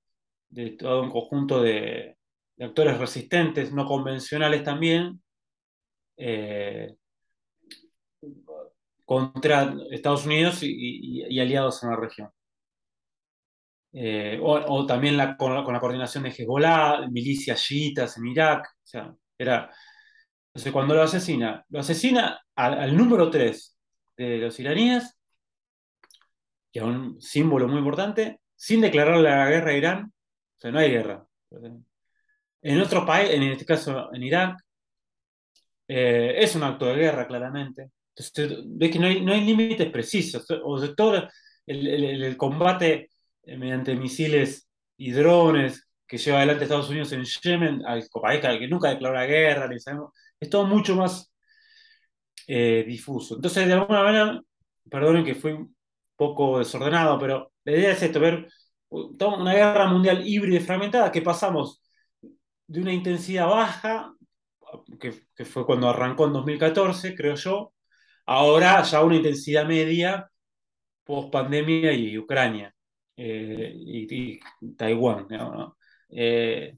[0.50, 2.18] de todo un conjunto de,
[2.61, 5.22] actores resistentes, no convencionales también,
[6.16, 6.94] eh,
[9.04, 12.30] contra Estados Unidos y aliados en la región.
[13.94, 18.66] Eh, o, también con, la, coordinación de Hezbollah, milicias chiitas en Irak.
[18.66, 19.70] O sea, era.
[20.48, 23.76] Entonces, cuando lo asesina, lo asesina al, número 3
[24.16, 25.16] de los iraníes,
[26.72, 30.05] que es un símbolo muy importante, sin declararle la guerra a Irán.
[30.57, 31.26] O sea, no hay guerra.
[32.62, 34.59] En otro país, en este caso en Irak,
[35.88, 37.90] eh, es un acto de guerra, claramente.
[38.14, 40.46] Entonces, ves que no hay, límites precisos.
[40.64, 41.28] O sea, todo
[41.66, 43.12] el combate
[43.44, 48.09] mediante misiles y drones que lleva adelante Estados Unidos en Yemen, al
[48.59, 49.68] que nunca declaró la guerra,
[50.38, 51.33] es todo mucho más
[52.46, 53.37] eh, difuso.
[53.37, 54.40] Entonces, de alguna manera,
[54.90, 55.74] perdonen que fui un
[56.16, 58.48] poco desordenado, pero la idea es esto, ver
[58.90, 61.83] una guerra mundial híbrida y fragmentada, que pasamos
[62.66, 64.14] de una intensidad baja,
[65.00, 67.72] que, que fue cuando arrancó en 2014, creo yo,
[68.26, 70.31] ahora ya una intensidad media
[71.05, 72.74] post pandemia y Ucrania.
[73.16, 74.40] Eh, y,
[74.77, 75.27] Taiwán.
[76.11, 76.77] Eh,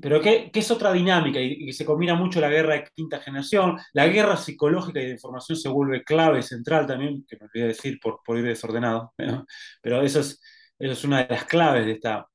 [0.00, 3.78] pero que, es otra dinámica y, que se combina mucho la guerra de quinta generación,
[3.92, 7.98] la guerra psicológica y de información se vuelve clave, central también, que me olvidé decir
[8.00, 9.12] por, por ir desordenado,
[9.82, 10.40] pero eso es,
[10.78, 12.26] es una de las claves de esta,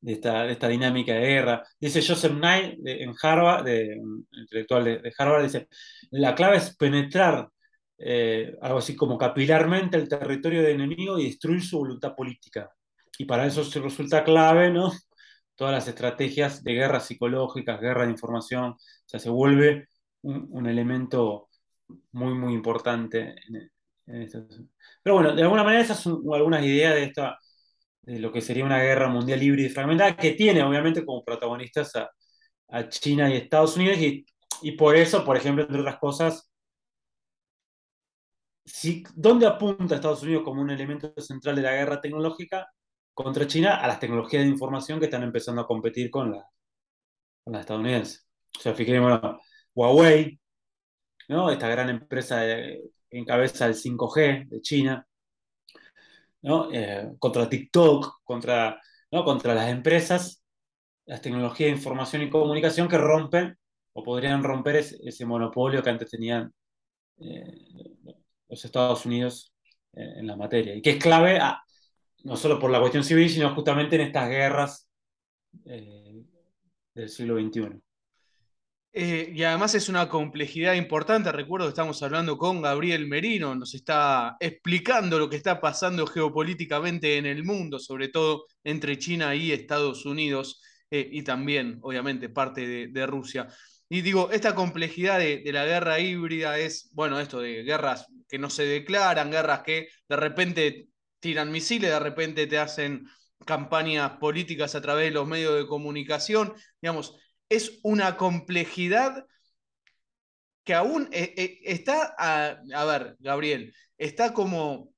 [0.00, 1.62] de esta, esta dinámica de guerra.
[1.80, 4.00] Dice Joseph Nye en Harvard, de,
[4.32, 5.68] intelectual de, de Harvard, dice,
[6.10, 7.48] la clave es penetrar
[7.98, 12.70] eh, algo así como capilarmente el territorio del enemigo y destruir su voluntad política.
[13.18, 14.92] Y para eso se resulta clave, ¿no?
[15.54, 19.88] Todas las estrategias de guerra psicológicas, guerra de información, o sea, se vuelve
[20.22, 21.48] un, elemento
[22.12, 23.36] muy, muy importante.
[25.02, 27.38] Pero bueno, de alguna manera esas son algunas ideas de, esta,
[28.02, 31.94] de lo que sería una guerra mundial libre y fragmentada, que tiene obviamente como protagonistas
[31.96, 32.10] a,
[32.68, 34.26] a China y Estados Unidos, y,
[34.62, 36.50] y por eso, por ejemplo, entre otras cosas,
[39.14, 42.68] ¿dónde apunta Estados Unidos como un elemento central de la guerra tecnológica
[43.12, 43.76] contra China?
[43.76, 46.48] A las tecnologías de información que están empezando a competir con, la,
[47.44, 48.26] con las estadounidenses.
[48.56, 49.40] O sea, fijémonos,
[49.74, 50.38] Huawei,
[51.28, 51.50] ¿no?
[51.50, 55.06] esta gran empresa que encabeza el 5G de China,
[56.42, 56.72] ¿no?
[56.72, 59.24] Eh, contra TikTok, contra, ¿no?
[59.24, 60.42] contra las empresas,
[61.06, 63.56] las tecnologías de información y comunicación que rompen
[63.94, 66.52] o podrían romper ese, monopolio que antes tenían
[67.18, 67.94] eh,
[68.48, 69.54] los Estados Unidos
[69.94, 70.74] eh, en la materia.
[70.74, 71.40] Y que es clave
[72.24, 74.88] no solo por la cuestión civil, sino justamente en estas guerras
[75.66, 76.22] eh,
[76.94, 77.80] del siglo XXI.
[78.96, 81.32] Eh, y además es una complejidad importante.
[81.32, 87.16] Recuerdo que estamos hablando con Gabriel Merino, nos está explicando lo que está pasando geopolíticamente
[87.16, 92.86] en el mundo, sobre todo entre China y Estados Unidos, y también, obviamente, parte de,
[92.86, 93.48] de Rusia.
[93.94, 98.50] Y digo, esta complejidad de, la guerra híbrida es, bueno, esto de guerras que no
[98.50, 100.88] se declaran, guerras que de repente
[101.20, 103.06] tiran misiles, de repente te hacen
[103.46, 107.14] campañas políticas a través de los medios de comunicación, digamos,
[107.48, 109.26] es una complejidad
[110.64, 114.92] que aún eh, eh, está, a, ver, Gabriel, está como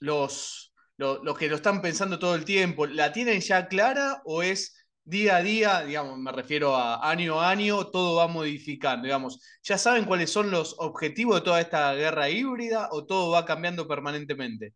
[0.00, 4.83] los, los que lo están pensando todo el tiempo, ¿la tienen ya clara o es
[5.04, 9.40] día a día, digamos, me refiero a año a año, todo va modificando, digamos.
[9.62, 13.86] ¿Ya saben cuáles son los objetivos de toda esta guerra híbrida o todo va cambiando
[13.86, 14.74] permanentemente?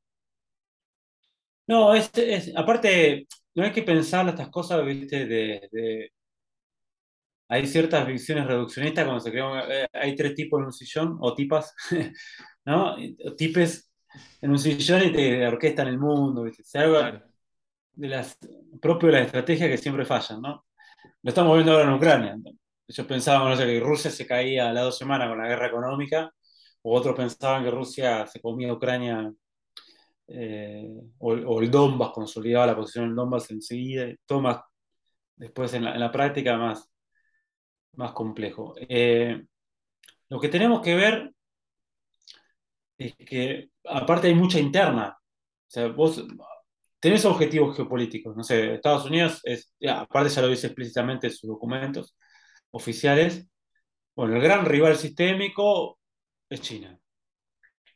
[1.67, 2.11] No, es,
[2.57, 6.11] aparte, no hay que pensar estas cosas, viste, de,
[7.49, 11.35] hay ciertas visiones reduccionistas cuando se creó, eh, hay tres tipos en un sillón, o
[11.35, 11.75] tipas,
[12.65, 12.97] ¿no?
[13.37, 13.91] Tipes
[14.41, 16.63] en un sillón y te orquestan el mundo, ¿viste?
[16.65, 16.79] Se
[17.99, 18.39] de las,
[18.81, 20.67] propio de las estrategias que siempre fallan, ¿no?
[21.23, 22.37] Lo estamos viendo ahora en Ucrania.
[22.87, 25.67] Ellos pensaban, no sé, que Rusia se caía a las dos semanas con la guerra
[25.67, 26.33] económica,
[26.83, 29.33] o otros pensaban que Rusia se comía a Ucrania
[30.29, 34.61] eh, o, el Donbass, consolidaba la posición del Donbass enseguida, todo más,
[35.37, 36.89] después en la, práctica más,
[37.95, 38.75] más complejo.
[38.79, 39.45] Eh,
[40.29, 41.33] lo que tenemos que ver
[42.97, 45.19] es que aparte hay mucha interna.
[45.19, 46.25] O sea, vos
[47.01, 48.37] tenés objetivos geopolíticos.
[48.37, 52.17] No sé, Estados Unidos, es, aparte ya lo dice explícitamente en sus documentos
[52.71, 53.47] oficiales,
[54.17, 55.99] bueno, el gran rival sistémico
[56.49, 56.99] es China.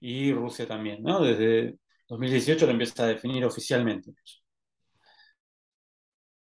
[0.01, 1.23] Y Rusia también, ¿no?
[1.23, 4.13] Desde 2018 lo empieza a definir oficialmente.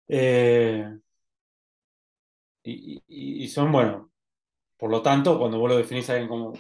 [0.09, 0.99] Eh,
[2.65, 4.11] y, son, bueno,
[4.77, 6.53] por lo tanto, cuando vos lo definís a alguien como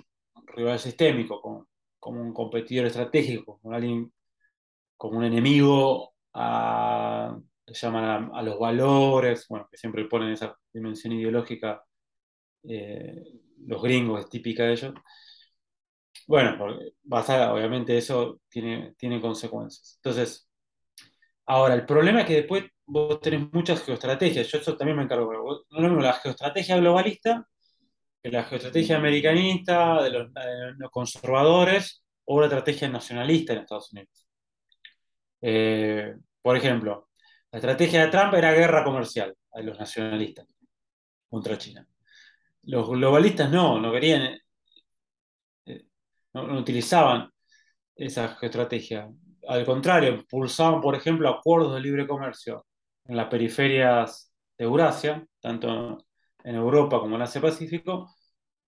[0.47, 4.13] rival sistémico, como, como un competidor estratégico, como alguien
[4.97, 11.85] como un enemigo a, llaman a, los valores, bueno, que siempre ponen esa dimensión ideológica,
[12.65, 14.95] eh, los gringos, es típica de ellos.
[16.27, 16.57] Bueno,
[17.03, 19.99] basada, obviamente eso tiene, tiene consecuencias.
[20.03, 20.49] Entonces,
[21.47, 25.33] ahora, el problema es que después vos tenés muchas geoestrategias, yo eso también me encargo,
[25.33, 27.47] no lo mismo la geoestrategia globalista
[28.23, 33.93] que la geoestrategia americanista, de los, de los conservadores, o la estrategia nacionalista en Estados
[33.93, 34.22] Unidos.
[35.43, 37.09] Eh, por ejemplo,
[37.51, 40.47] la estrategia de Trump era guerra comercial de los nacionalistas
[41.29, 41.87] contra China.
[42.65, 44.39] Los globalistas no, no querían,
[45.67, 45.85] eh,
[46.35, 47.31] no, utilizaban
[47.97, 49.09] esa estrategia.
[49.49, 52.67] Al contrario, impulsaban, por ejemplo, acuerdos de libre comercio
[53.07, 55.99] en las periferias de Eurasia, tanto
[56.45, 58.15] en Europa como en Asia-Pacífico,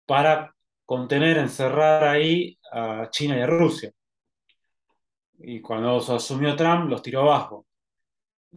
[0.06, 3.92] para contener, encerrar ahí a China y a Rusia
[5.46, 7.66] y cuando asumió Trump los tiró abajo.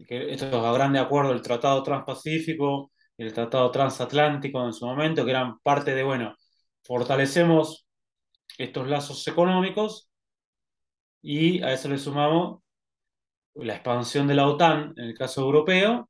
[0.08, 4.86] Que esto es a grande acuerdo el Tratado Transpacífico y el Tratado Transatlántico en su
[4.86, 6.36] momento, que eran parte de, bueno,
[6.84, 7.88] fortalecemos
[8.58, 10.10] estos lazos económicos
[11.21, 12.62] y a eso le sumamos
[13.56, 16.10] la expansión de la OTAN, en el caso europeo,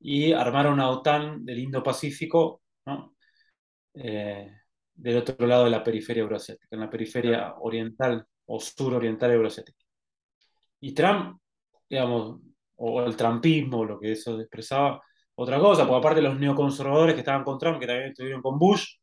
[0.00, 2.62] y armar una OTAN del Indo-Pacífico.
[3.94, 4.50] Eh,
[4.94, 9.81] del otro lado de la periferia euroasiática, en la periferia oriental o suroriental euroasiática.
[10.82, 11.38] Y Trump,
[11.88, 12.40] digamos,
[12.76, 15.00] o el trumpismo, lo que eso expresaba,
[15.36, 18.96] otra cosa, porque aparte los neoconservadores que estaban con Trump, que también estuvieron con Bush,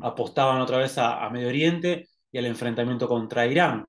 [0.00, 3.86] apostaban otra vez a, Medio Oriente y al enfrentamiento contra Irán,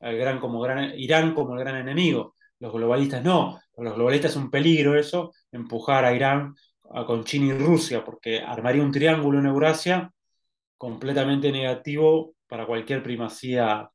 [0.00, 2.34] al gran, como gran, Irán como el gran enemigo.
[2.58, 6.54] Los globalistas no, los globalistas es un peligro eso, empujar a Irán
[7.06, 10.12] con China y Rusia, porque armaría un triángulo en Eurasia
[10.76, 13.88] completamente negativo para cualquier primacía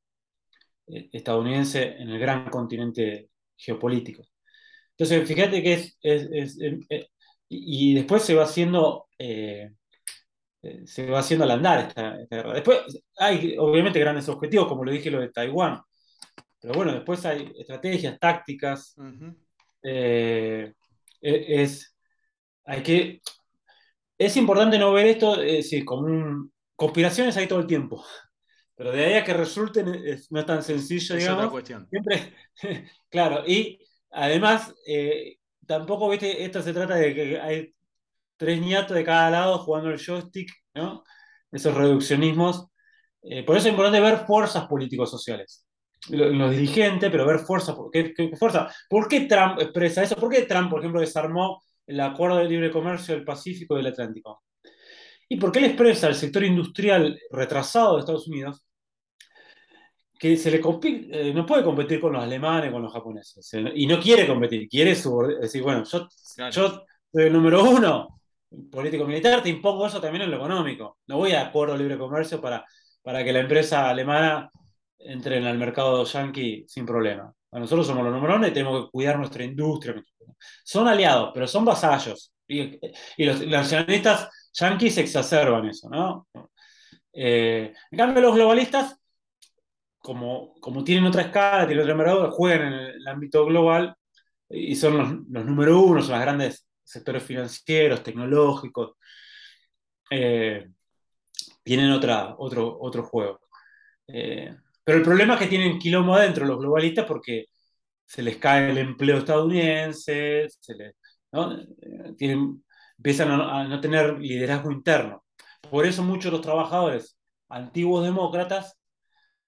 [1.11, 4.23] estadounidense en el gran continente geopolítico.
[4.91, 7.07] Entonces, fíjate que es, eh,
[7.49, 9.71] y después se va haciendo, eh,
[10.85, 12.53] se va haciendo al andar esta, guerra.
[12.53, 15.81] Después hay obviamente grandes objetivos, como lo dije lo de Taiwán,
[16.61, 18.95] pero bueno, después hay estrategias, tácticas.
[19.83, 20.73] E,
[21.21, 21.95] es,
[22.65, 23.21] hay que,
[24.17, 28.03] es importante no ver esto sí, como conspiraciones hay todo el tiempo.
[28.83, 31.87] Pero de ahí a que resulten no es tan sencillo, es Otra cuestión.
[31.89, 32.33] Siempre,
[33.09, 33.79] claro, y
[34.11, 37.73] además, eh, tampoco, viste, esto se trata de que hay
[38.35, 41.01] tres ñatos de cada lado jugando el joystick, ¿no?
[41.49, 42.67] Esos reduccionismos.
[43.21, 45.65] Eh, por eso es importante ver fuerzas políticos sociales.
[46.09, 48.69] Los, dirigentes, pero ver fuerza, ¿qué, fuerza.
[48.89, 50.17] ¿Por qué Trump expresa eso?
[50.17, 53.93] ¿Por qué Trump, por ejemplo, desarmó el acuerdo de libre comercio del Pacífico y del
[53.93, 54.43] Atlántico?
[55.29, 58.65] ¿Y por qué le expresa al sector industrial retrasado de Estados Unidos
[60.17, 63.51] que se le eh, no puede competir con los alemanes, con los japoneses?
[63.75, 66.07] Y no quiere competir, quiere decir, bueno, yo,
[66.51, 68.21] soy el número uno,
[68.71, 70.99] político-militar, te impongo eso también en lo económico.
[71.07, 72.65] No voy a acuerdo libre comercio para,
[73.01, 74.49] para que la empresa alemana
[74.99, 77.33] entre en el mercado yankee sin problema.
[77.51, 80.01] nosotros somos los número uno y tenemos que cuidar nuestra industria.
[80.63, 82.31] Son aliados, pero son vasallos.
[82.47, 82.79] Y,
[83.17, 86.27] y los nacionalistas yanquis exacerban eso, ¿no?
[87.13, 88.99] Eh, en cambio, los globalistas,
[90.03, 93.95] como, como tienen otra escala, tienen otra envergadura, juegan en el, ámbito global
[94.49, 98.93] y son los, los número uno, son los grandes sectores financieros, tecnológicos.
[100.09, 100.69] Eh,
[101.63, 103.41] tienen otra, otro, otro juego.
[104.07, 107.47] Eh, pero el problema es que tienen quilombo adentro los globalistas porque
[108.05, 110.95] se les cae el empleo estadounidense, se les,
[111.31, 111.57] ¿no?
[112.17, 112.63] tienen
[113.03, 115.23] empiezan a, no tener liderazgo interno.
[115.69, 117.17] Por eso muchos de los trabajadores
[117.49, 118.82] antiguos demócratas, eh,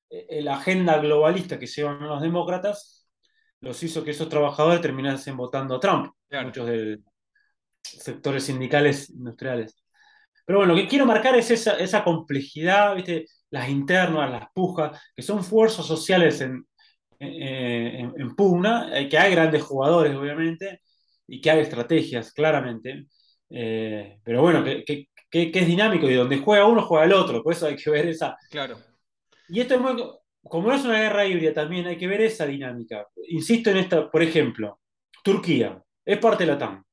[0.09, 3.07] la agenda globalista que llevan los demócratas,
[3.61, 6.99] los hizo que esos trabajadores terminasen votando a Trump, muchos de
[7.81, 9.75] sectores sindicales industriales.
[10.45, 13.25] Pero bueno, lo que quiero marcar es esa, complejidad, ¿viste?
[13.49, 16.67] las internas, las pujas, que son fuerzas sociales en,
[17.19, 20.81] en, pugna, eh, que hay grandes jugadores, obviamente,
[21.27, 23.07] y que hay estrategias, claramente.
[23.49, 27.41] Eh, pero bueno, que, es dinámico y donde juega uno, juega el otro.
[27.43, 28.37] Por eso hay que ver esa.
[28.49, 28.77] Claro.
[29.49, 30.03] Y esto es muy.
[30.43, 33.07] Como no es una guerra híbrida, también hay que ver esa dinámica.
[33.29, 34.79] Insisto en esta, por ejemplo,
[35.23, 36.83] Turquía es parte de la TAM,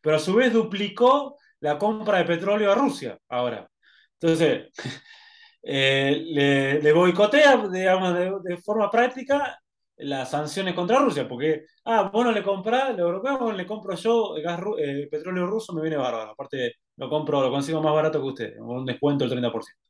[0.00, 3.68] pero a su vez duplicó la compra de petróleo a Rusia ahora.
[4.20, 4.70] Entonces,
[5.62, 9.58] eh, le, boicotea, digamos, de, forma práctica
[9.96, 14.34] las sanciones contra Rusia, porque, ah, vos no le comprás, los europeos le compro yo
[14.42, 16.32] gas, eh, petróleo ruso, me viene bárbaro.
[16.32, 19.83] Aparte, lo compro, lo consigo más barato que usted, un descuento del 30%.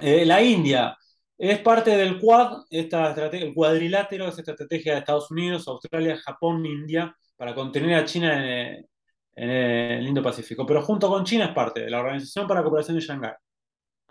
[0.00, 0.96] Eh, la India
[1.36, 6.64] es parte del Quad, esta el cuadrilátero, es esta estrategia de Estados Unidos, Australia, Japón,
[6.66, 8.86] India, para contener a China en,
[9.34, 10.66] el Indo-Pacífico.
[10.66, 13.34] Pero junto con China es parte de la Organización para la Cooperación de Shanghái,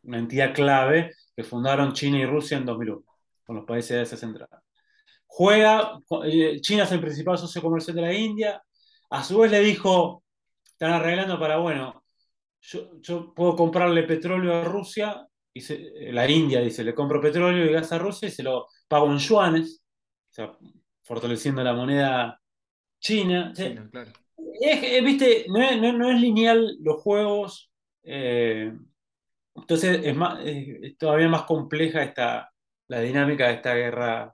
[0.03, 3.03] una entidad clave que fundaron China y Rusia en 2001
[3.45, 4.49] con los países de esa central.
[5.25, 8.61] Juega, eh, China es el principal socio comercial de la India,
[9.09, 10.23] a su vez le dijo,
[10.65, 12.03] están arreglando para, bueno,
[12.61, 15.25] yo, puedo comprarle petróleo a Rusia,
[15.57, 18.67] y eh, la India dice, le compro petróleo y gas a Rusia y se lo
[18.87, 19.83] pago en yuanes,
[20.29, 20.57] o sea,
[21.03, 22.41] fortaleciendo la moneda
[22.99, 23.53] china.
[23.91, 24.11] claro.
[24.61, 27.71] Eh, viste, no es, lineal los juegos,
[28.03, 32.51] entonces es, más, es todavía más compleja esta,
[32.87, 34.33] la dinámica de esta guerra,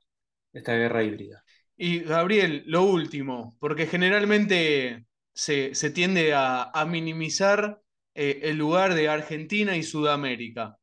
[0.54, 1.44] esta guerra híbrida.
[1.76, 7.82] Y Gabriel, lo último, porque generalmente se, tiende a, minimizar
[8.14, 10.78] eh, el lugar de Argentina y Sudamérica.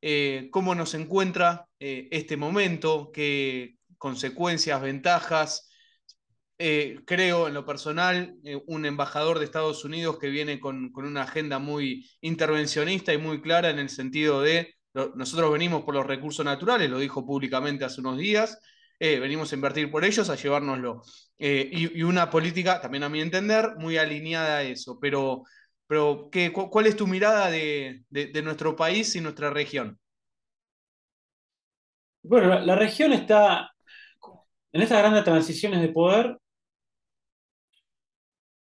[0.00, 3.10] Eh, ¿Cómo nos encuentra eh, este momento?
[3.12, 5.70] ¿Qué consecuencias, ventajas?
[6.58, 8.34] creo en lo personal,
[8.66, 13.68] un embajador de Estados Unidos que viene con, una agenda muy intervencionista y muy clara
[13.68, 14.74] en el sentido de
[15.14, 18.58] nosotros venimos por los recursos naturales, lo dijo públicamente hace unos días,
[18.98, 21.02] eh, venimos a invertir por ellos, a llevárnoslo.
[21.38, 24.98] Eh, y, una política, también a mi entender, muy alineada a eso.
[24.98, 25.44] Pero,
[25.86, 28.04] pero ¿qué, ¿cuál es tu mirada de,
[28.42, 29.98] nuestro país y nuestra región?
[32.22, 33.70] Bueno, la, región está
[34.72, 36.38] en estas grandes transiciones de poder.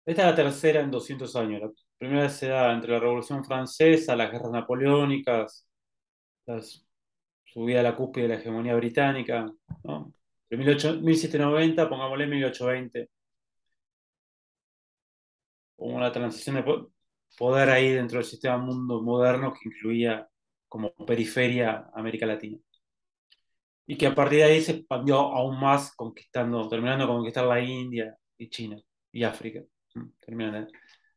[0.04, 1.60] Esta es la tercera en 200 años.
[1.62, 5.66] La primera se da entre la Revolución Francesa, las guerras napoleónicas,
[7.44, 9.50] subida a la cúspide de la hegemonía británica,
[9.84, 10.12] ¿no?
[10.50, 13.08] De 1790, pongámosle 1820.
[15.76, 16.95] Como la transición de poder
[17.70, 20.28] ahí dentro del sistema mundo moderno que incluía
[20.68, 22.58] como periferia América Latina.
[23.86, 27.60] Y que a partir de ahí se expandió aún más, conquistando, terminando de conquistar la
[27.60, 28.76] India y China
[29.12, 29.62] y África.
[30.20, 30.68] Terminando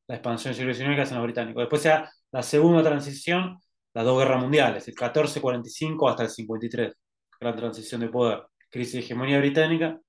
[0.09, 1.61] la expansión del siglo XIX que los británicos.
[1.61, 3.59] Después sea la segunda transición,
[3.93, 6.93] las dos guerras mundiales, el 1445 hasta el 53,
[7.39, 9.99] gran transición de poder, crisis de hegemonía británica,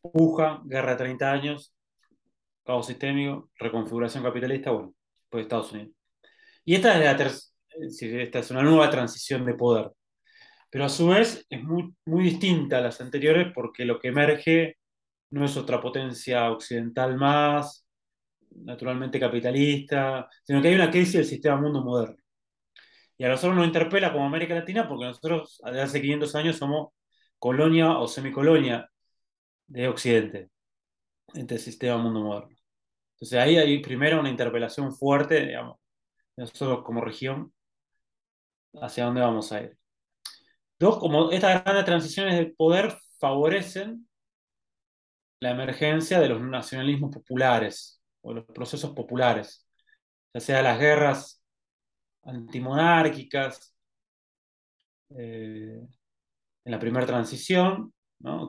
[0.00, 1.71] puja, guerra de 30 años,
[2.64, 4.94] caos sistémico, reconfiguración capitalista, bueno,
[5.28, 5.92] pues Estados Unidos.
[6.64, 9.90] Y esta es, la esta es una nueva transición de poder,
[10.70, 14.78] pero a su vez es muy, muy distinta a las anteriores porque lo que emerge
[15.30, 17.86] no es otra potencia occidental más,
[18.64, 22.16] naturalmente capitalista, sino que hay una crisis del sistema mundo moderno.
[23.18, 26.92] Y a nosotros nos interpela como América Latina porque nosotros desde hace 500 años somos
[27.38, 28.88] colonia o semicolonia
[29.66, 30.50] de Occidente,
[31.34, 32.56] en este sistema mundo moderno.
[33.14, 35.78] Entonces ahí hay primero una interpelación fuerte, digamos,
[36.36, 37.52] nosotros como región,
[38.74, 39.78] hacia dónde vamos a ir.
[40.78, 44.08] Dos, como estas grandes transiciones de poder favorecen
[45.40, 49.66] la emergencia de los nacionalismos populares o los procesos populares,
[50.34, 51.42] ya sea las guerras
[52.24, 53.74] antimonárquicas
[55.10, 55.80] eh,
[56.64, 57.92] en la primera transición,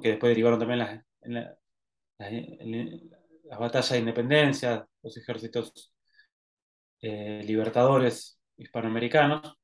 [0.02, 1.58] que después derivaron también las,
[3.44, 5.94] las batallas de independencia, los ejércitos
[7.02, 9.56] eh, libertadores hispanoamericanos.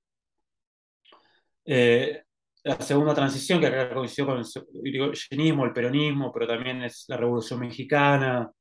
[1.65, 2.23] Eh,
[2.63, 4.45] la segunda transición, que acá coincidió con el
[4.83, 8.51] irigoyenismo, el peronismo, pero también es la Revolución Mexicana,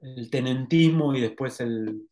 [0.00, 2.08] el tenentismo y después el,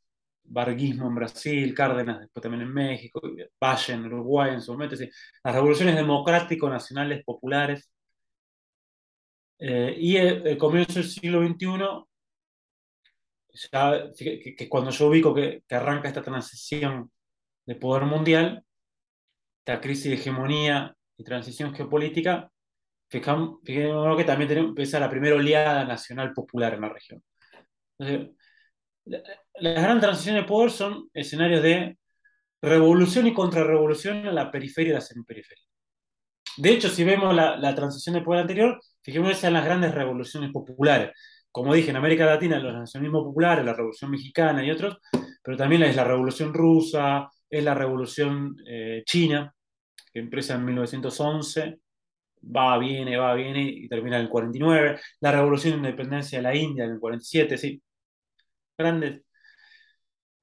[0.50, 3.20] Varguismo en Brasil, Cárdenas después también en México,
[3.62, 4.96] Valle en Uruguay en su momento,
[5.44, 7.88] las revoluciones democrático-nacionales populares.
[9.60, 12.06] Eh, y el, comienzo del siglo XXI
[14.16, 17.10] que, cuando yo ubico que, arranca esta transición
[17.66, 18.64] de poder mundial,
[19.58, 22.50] esta crisis de hegemonía y transición geopolítica,
[23.10, 27.22] fijamos, que también empieza la primera oleada nacional popular en la región.
[27.98, 31.98] las grandes transiciones de poder son escenarios de
[32.62, 35.64] revolución y contrarrevolución en la periferia y la semiperiferia.
[36.60, 41.10] De hecho, si vemos la, transición de poder anterior, fijémonos en las grandes revoluciones populares.
[41.50, 44.98] Como dije, en América Latina, los nacionalismos populares, la Revolución Mexicana y otros,
[45.42, 49.54] pero también es la Revolución Rusa, es la Revolución eh, China,
[50.12, 51.78] que empieza en 1911,
[52.54, 56.54] va, viene, va, viene y termina en el 49, la Revolución de Independencia de la
[56.54, 57.82] India en el 47, sí.
[58.76, 59.22] Grandes.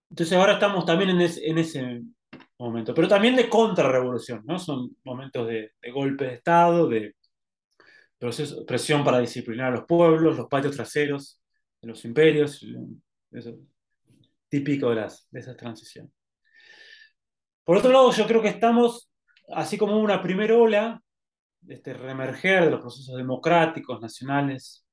[0.09, 2.01] Entonces ahora estamos también en, en ese
[2.59, 4.57] momento, pero también de contrarrevolución, ¿no?
[4.59, 7.15] Son momentos de, golpe de Estado, de
[8.65, 11.39] presión para disciplinar a los pueblos, los patios traseros
[11.81, 12.65] de los imperios,
[13.31, 13.59] eso,
[14.49, 16.11] típico de, las, de esas transiciones.
[17.63, 19.11] Por otro lado, yo creo que estamos,
[19.53, 21.01] así como una primera ola,
[21.61, 24.85] de este reemerger de los procesos democráticos, nacionales,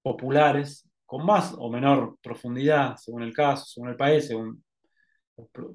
[0.00, 4.62] populares, con más o menor profundidad, según el caso, según el país, según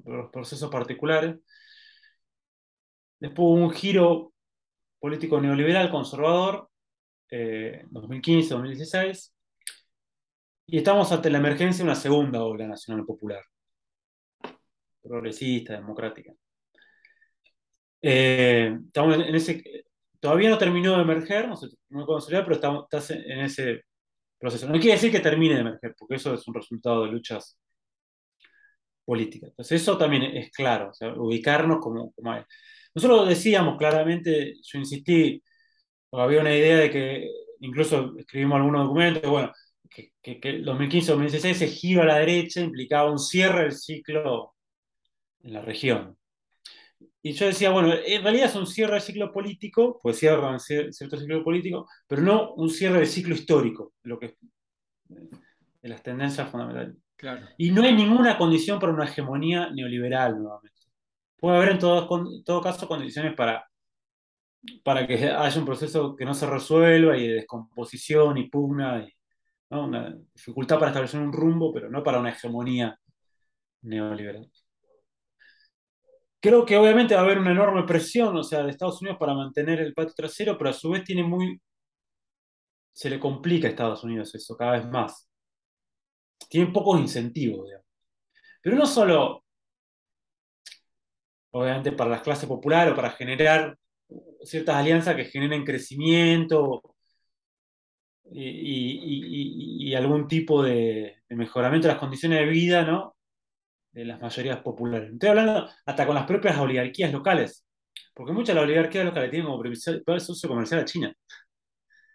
[0.04, 1.36] los procesos particulares.
[3.18, 4.32] Después hubo un giro
[4.98, 6.68] político neoliberal conservador,
[7.30, 9.32] eh, 2015-2016,
[10.66, 13.42] y estamos ante la emergencia de una segunda ola nacional popular,
[15.02, 16.32] progresista, democrática.
[18.00, 19.62] Eh, estamos en ese,
[20.20, 23.82] todavía no terminó de emerger, no, sé, no pero estamos, estás en ese
[24.38, 24.66] proceso.
[24.66, 27.58] No quiere decir que termine de emerger, porque eso es un resultado de luchas
[29.04, 29.46] política.
[29.46, 32.44] Entonces eso también es claro, ubicarnos como, como
[32.94, 35.42] Nosotros decíamos claramente, yo insistí,
[36.12, 37.28] había una idea de que
[37.60, 39.52] incluso escribimos algunos documentos, bueno,
[39.90, 44.54] que, que, el 2015-2016 ese giro a la derecha implicaba un cierre del ciclo
[45.42, 46.16] en la región.
[47.22, 51.18] Y yo decía, bueno, en realidad es un cierre del ciclo político, pues cierran cierto
[51.18, 54.36] ciclo político, pero no un cierre del ciclo histórico, lo que,
[55.08, 56.96] de las tendencias fundamentales.
[57.58, 60.82] Y no hay ninguna condición para una hegemonía neoliberal nuevamente.
[61.36, 63.68] Puede haber en todo, caso condiciones para,
[64.82, 69.12] para que haya un proceso que no se resuelva y de descomposición y pugna, y,
[69.70, 72.98] una dificultad para establecer un rumbo, pero no para una hegemonía
[73.82, 74.50] neoliberal.
[76.40, 79.34] Creo que obviamente va a haber una enorme presión, o sea, de Estados Unidos para
[79.34, 81.60] mantener el patio trasero, pero a su vez tiene muy...
[82.92, 85.28] se le complica a Estados Unidos eso cada vez más
[86.48, 87.70] tienen pocos incentivos,
[88.62, 89.44] Pero no solo,
[91.52, 93.76] obviamente, para las clases populares o para generar
[94.42, 96.82] ciertas alianzas que generen crecimiento
[98.30, 103.16] y, algún tipo de, mejoramiento de las condiciones de vida, ¿no?
[103.92, 105.12] De las mayorías populares.
[105.12, 107.66] Estoy hablando hasta con las propias oligarquías locales,
[108.14, 111.14] porque muchas de las oligarquías locales tienen como principal socio comercial a China.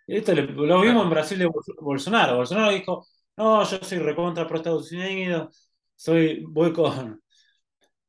[0.08, 1.50] Esto lo, vimos en Brasil de
[1.80, 2.38] Bolsonaro.
[2.38, 3.06] Bolsonaro dijo,
[3.40, 7.22] no, yo soy recontra pro Estados Unidos, soy, voy con,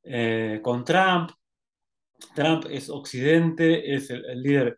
[0.05, 1.31] eh, con Trump.
[2.35, 4.77] Trump es occidente, es el, líder.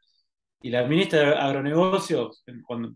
[0.63, 2.95] Y la ministra de Agronegocios, cuando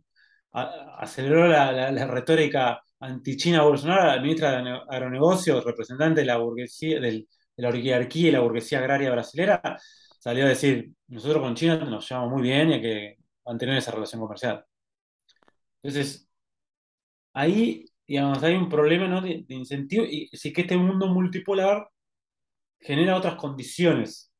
[0.52, 7.26] aceleró la, retórica anti-China Bolsonaro, la ministra de Agronegocios, representante de la burguesía, de
[7.56, 9.78] la oligarquía y la burguesía agraria brasilera,
[10.18, 13.92] salió a decir, nosotros con China nos llevamos muy bien y hay que mantener esa
[13.92, 14.64] relación comercial.
[15.82, 16.25] Entonces,
[17.36, 21.88] ahí, digamos, hay un problema de, incentivo y sí que este mundo multipolar
[22.80, 24.32] genera otras condiciones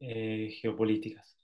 [0.00, 1.38] eh, geopolíticas.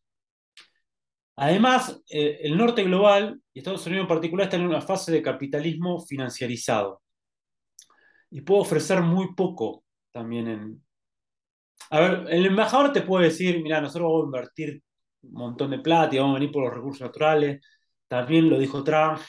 [1.36, 5.22] Además, eh, el norte global, y Estados Unidos en particular, está en una fase de
[5.22, 7.02] capitalismo financiarizado.
[8.30, 10.82] Y puede ofrecer muy poco también en...
[11.90, 14.82] A ver, el embajador te puede decir, mira, nosotros vamos a invertir
[15.22, 17.60] un montón de plata y vamos a venir por los recursos naturales.
[18.08, 19.20] También lo dijo Trump,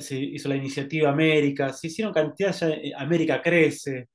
[0.00, 4.08] se hizo la iniciativa América, se hicieron cantidades, eh, América crece.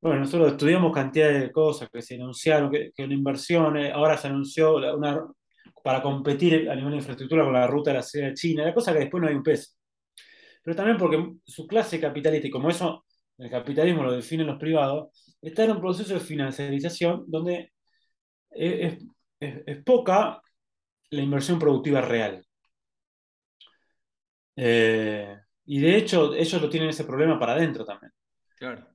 [0.00, 4.16] Bueno, nosotros estudiamos cantidad de cosas que se anunciaron, que, que una inversión, eh, ahora
[4.16, 5.26] se anunció una,
[5.82, 8.74] para competir a nivel de infraestructura con la ruta de la seda de China, la
[8.74, 9.72] cosa que después no hay un peso.
[10.62, 13.04] Pero también porque su clase capitalista, y como eso
[13.38, 15.10] el capitalismo lo definen los privados,
[15.42, 17.72] está en un proceso de financiarización donde
[18.50, 18.98] es,
[19.40, 20.40] es poca
[21.10, 22.45] la inversión productiva real.
[24.56, 25.36] Eh,
[25.66, 28.12] y de hecho, ellos lo tienen ese problema para adentro también.
[28.56, 28.86] Claro.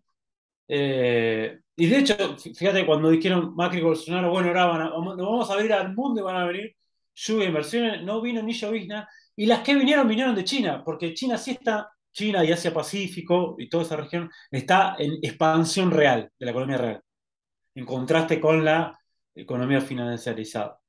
[0.68, 5.18] Eh, y de hecho, fíjate, cuando dijeron Macri y Bolsonaro, bueno, ahora van a, nos
[5.18, 6.76] vamos a abrir al mundo y van a venir,
[7.14, 11.38] lluvia inversiones, no vino ni llovizna, y las que vinieron vinieron de China, porque China
[11.38, 16.45] sí está, China y Asia Pacífico y toda esa región está en expansión real de
[16.45, 17.01] la economía real,
[17.76, 18.97] en contraste con la
[19.36, 20.81] economía financiarizada.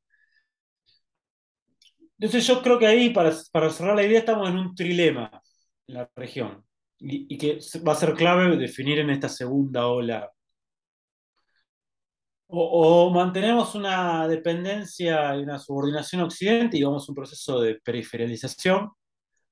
[2.22, 5.28] Entonces yo creo que ahí, para, cerrar la idea, estamos en un trilema
[5.88, 6.64] en la región.
[6.98, 10.30] Y, y que va a ser clave definir en esta segunda ola.
[12.46, 17.80] O, mantenemos una dependencia y una subordinación a Occidente y vamos a un proceso de
[17.80, 18.90] periferialización,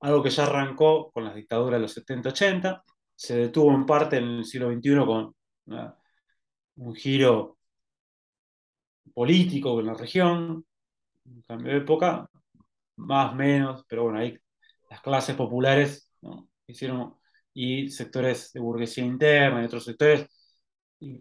[0.00, 2.82] algo que ya arrancó con las dictaduras de los 70-80,
[3.16, 5.34] se detuvo en parte en el siglo XXI con
[6.76, 7.58] un giro
[9.14, 10.64] político en la región,
[11.24, 12.29] un cambio de época,
[13.00, 14.38] más, menos, pero bueno, ahí
[14.88, 16.12] las clases populares
[16.66, 17.14] hicieron,
[17.54, 20.26] y sectores de burguesía interna y otros sectores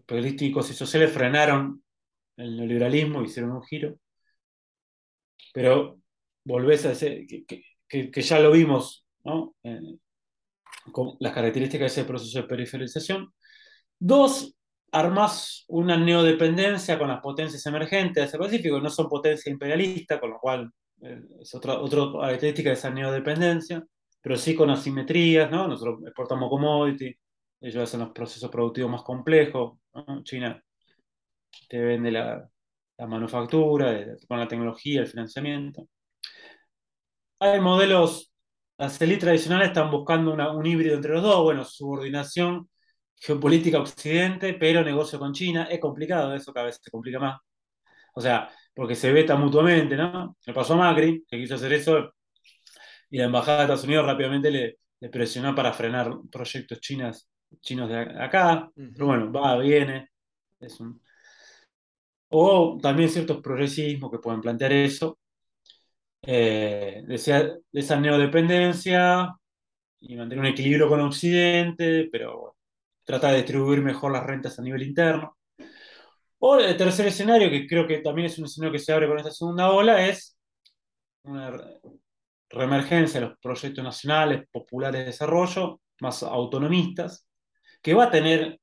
[0.05, 1.83] políticos y sociales frenaron
[2.37, 3.95] el neoliberalismo, hicieron un giro.
[5.53, 5.99] Pero
[6.43, 9.55] volvés a ese, que, que, ya lo vimos, ¿no?
[10.91, 13.33] con las características de ese proceso de periferización.
[13.97, 14.55] Dos,
[14.91, 20.31] armas una neodependencia con las potencias emergentes de ese Pacífico, no son potencia imperialista, con
[20.31, 20.71] lo cual eh,
[21.01, 23.83] es otra, otra característica de esa neodependencia,
[24.21, 25.67] pero sí con asimetrías, ¿no?
[25.67, 27.15] Nosotros exportamos commodity,
[27.61, 29.79] ellos hacen los procesos productivos más complejos.
[30.23, 30.61] China
[31.67, 32.49] te vende la,
[33.07, 35.87] manufactura, con la tecnología, el financiamiento.
[37.39, 38.33] Hay modelos,
[38.77, 42.69] las élites tradicionales están buscando un híbrido entre los dos, bueno, subordinación
[43.15, 45.67] geopolítica occidente, pero negocio con China.
[45.69, 47.39] Es complicado eso, cada vez se complica más.
[48.15, 48.49] O sea,
[48.79, 50.37] porque se veta mutuamente, ¿no?
[50.45, 52.13] Le pasó a Macri, que quiso hacer eso,
[53.09, 57.29] y la embajada de Estados Unidos rápidamente le, le presionó para frenar proyectos chinas
[57.61, 60.09] chinos de acá, pero bueno, va, viene.
[60.61, 61.01] Es un...
[62.29, 65.19] O también ciertos progresismos que pueden plantear eso,
[66.21, 67.15] eh, de,
[67.73, 69.35] esa, neodependencia
[69.99, 72.55] y mantener un equilibrio con Occidente, pero
[73.03, 75.37] trata de distribuir mejor las rentas a nivel interno.
[76.39, 79.17] O el tercer escenario, que creo que también es un escenario que se abre con
[79.17, 80.37] esta segunda ola, es
[81.23, 81.51] una
[82.49, 87.27] reemergencia de los proyectos nacionales populares de desarrollo, más autonomistas,
[87.81, 88.59] que va a tener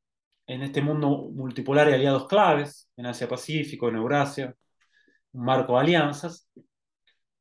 [0.46, 4.54] en este mundo multipolar y aliados claves, en Asia-Pacífico, en Eurasia,
[5.32, 6.48] un marco de alianzas,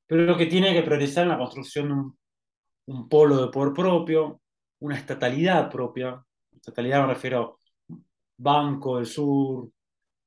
[0.07, 4.41] pero que tiene que priorizar en la construcción de un, polo de poder propio,
[4.79, 6.23] una estatalidad propia.
[6.53, 7.59] Estatalidad me refiero
[7.89, 7.95] a
[8.38, 9.69] Banco del Sur,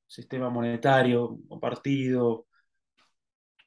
[0.09, 2.47] sistema monetario compartido,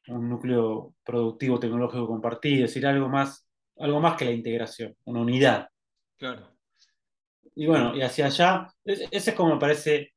[0.09, 3.47] un núcleo productivo tecnológico compartido, es decir, algo más,
[3.79, 5.69] algo más que la integración, una unidad.
[6.19, 6.53] Claro
[7.55, 10.13] y bueno, y hacia allá, ese es como me parece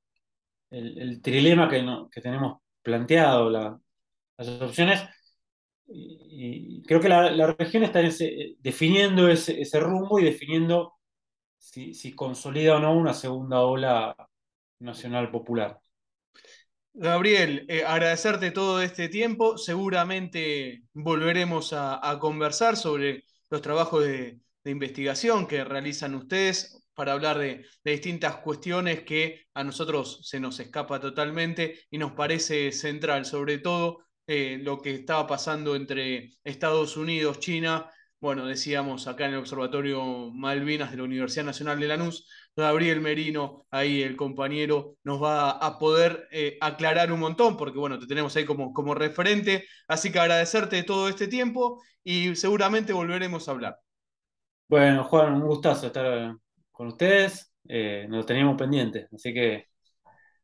[0.71, 3.81] el, trilema que, que, tenemos planteado, las
[4.61, 5.03] opciones.
[5.87, 8.01] Y, creo que la, región está
[8.59, 10.93] definiendo ese, rumbo y definiendo
[11.57, 14.15] si, si, consolida o no una segunda ola
[14.79, 15.79] nacional popular.
[16.97, 19.57] Gabriel, eh, agradecerte todo este tiempo.
[19.57, 27.65] Seguramente volveremos a, conversar sobre los trabajos de, investigación que realizan ustedes para hablar de,
[27.83, 34.05] distintas cuestiones que a nosotros se nos escapa totalmente y nos parece central, sobre todo
[34.25, 37.91] eh, lo que estaba pasando entre Estados Unidos, China.
[38.21, 42.25] Bueno, decíamos acá en el Observatorio Malvinas de la Universidad Nacional de Lanús,
[42.55, 47.99] Gabriel Merino, ahí el compañero, nos va a poder eh, aclarar un montón, porque bueno,
[47.99, 49.65] te tenemos ahí como, como referente.
[49.87, 53.79] Así que agradecerte todo este tiempo y seguramente volveremos a hablar.
[54.67, 56.35] Bueno, Juan, un gustazo estar
[56.71, 59.07] con ustedes, eh, nos lo teníamos pendiente.
[59.13, 59.65] Así que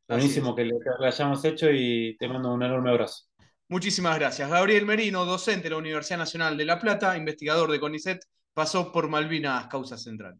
[0.06, 3.24] buenísimo que lo hayamos hecho y te mando un enorme abrazo.
[3.68, 4.50] Muchísimas gracias.
[4.50, 8.20] Gabriel Merino, docente de la Universidad Nacional de La Plata, investigador de CONICET,
[8.52, 10.38] pasó por Malvinas Causa Central.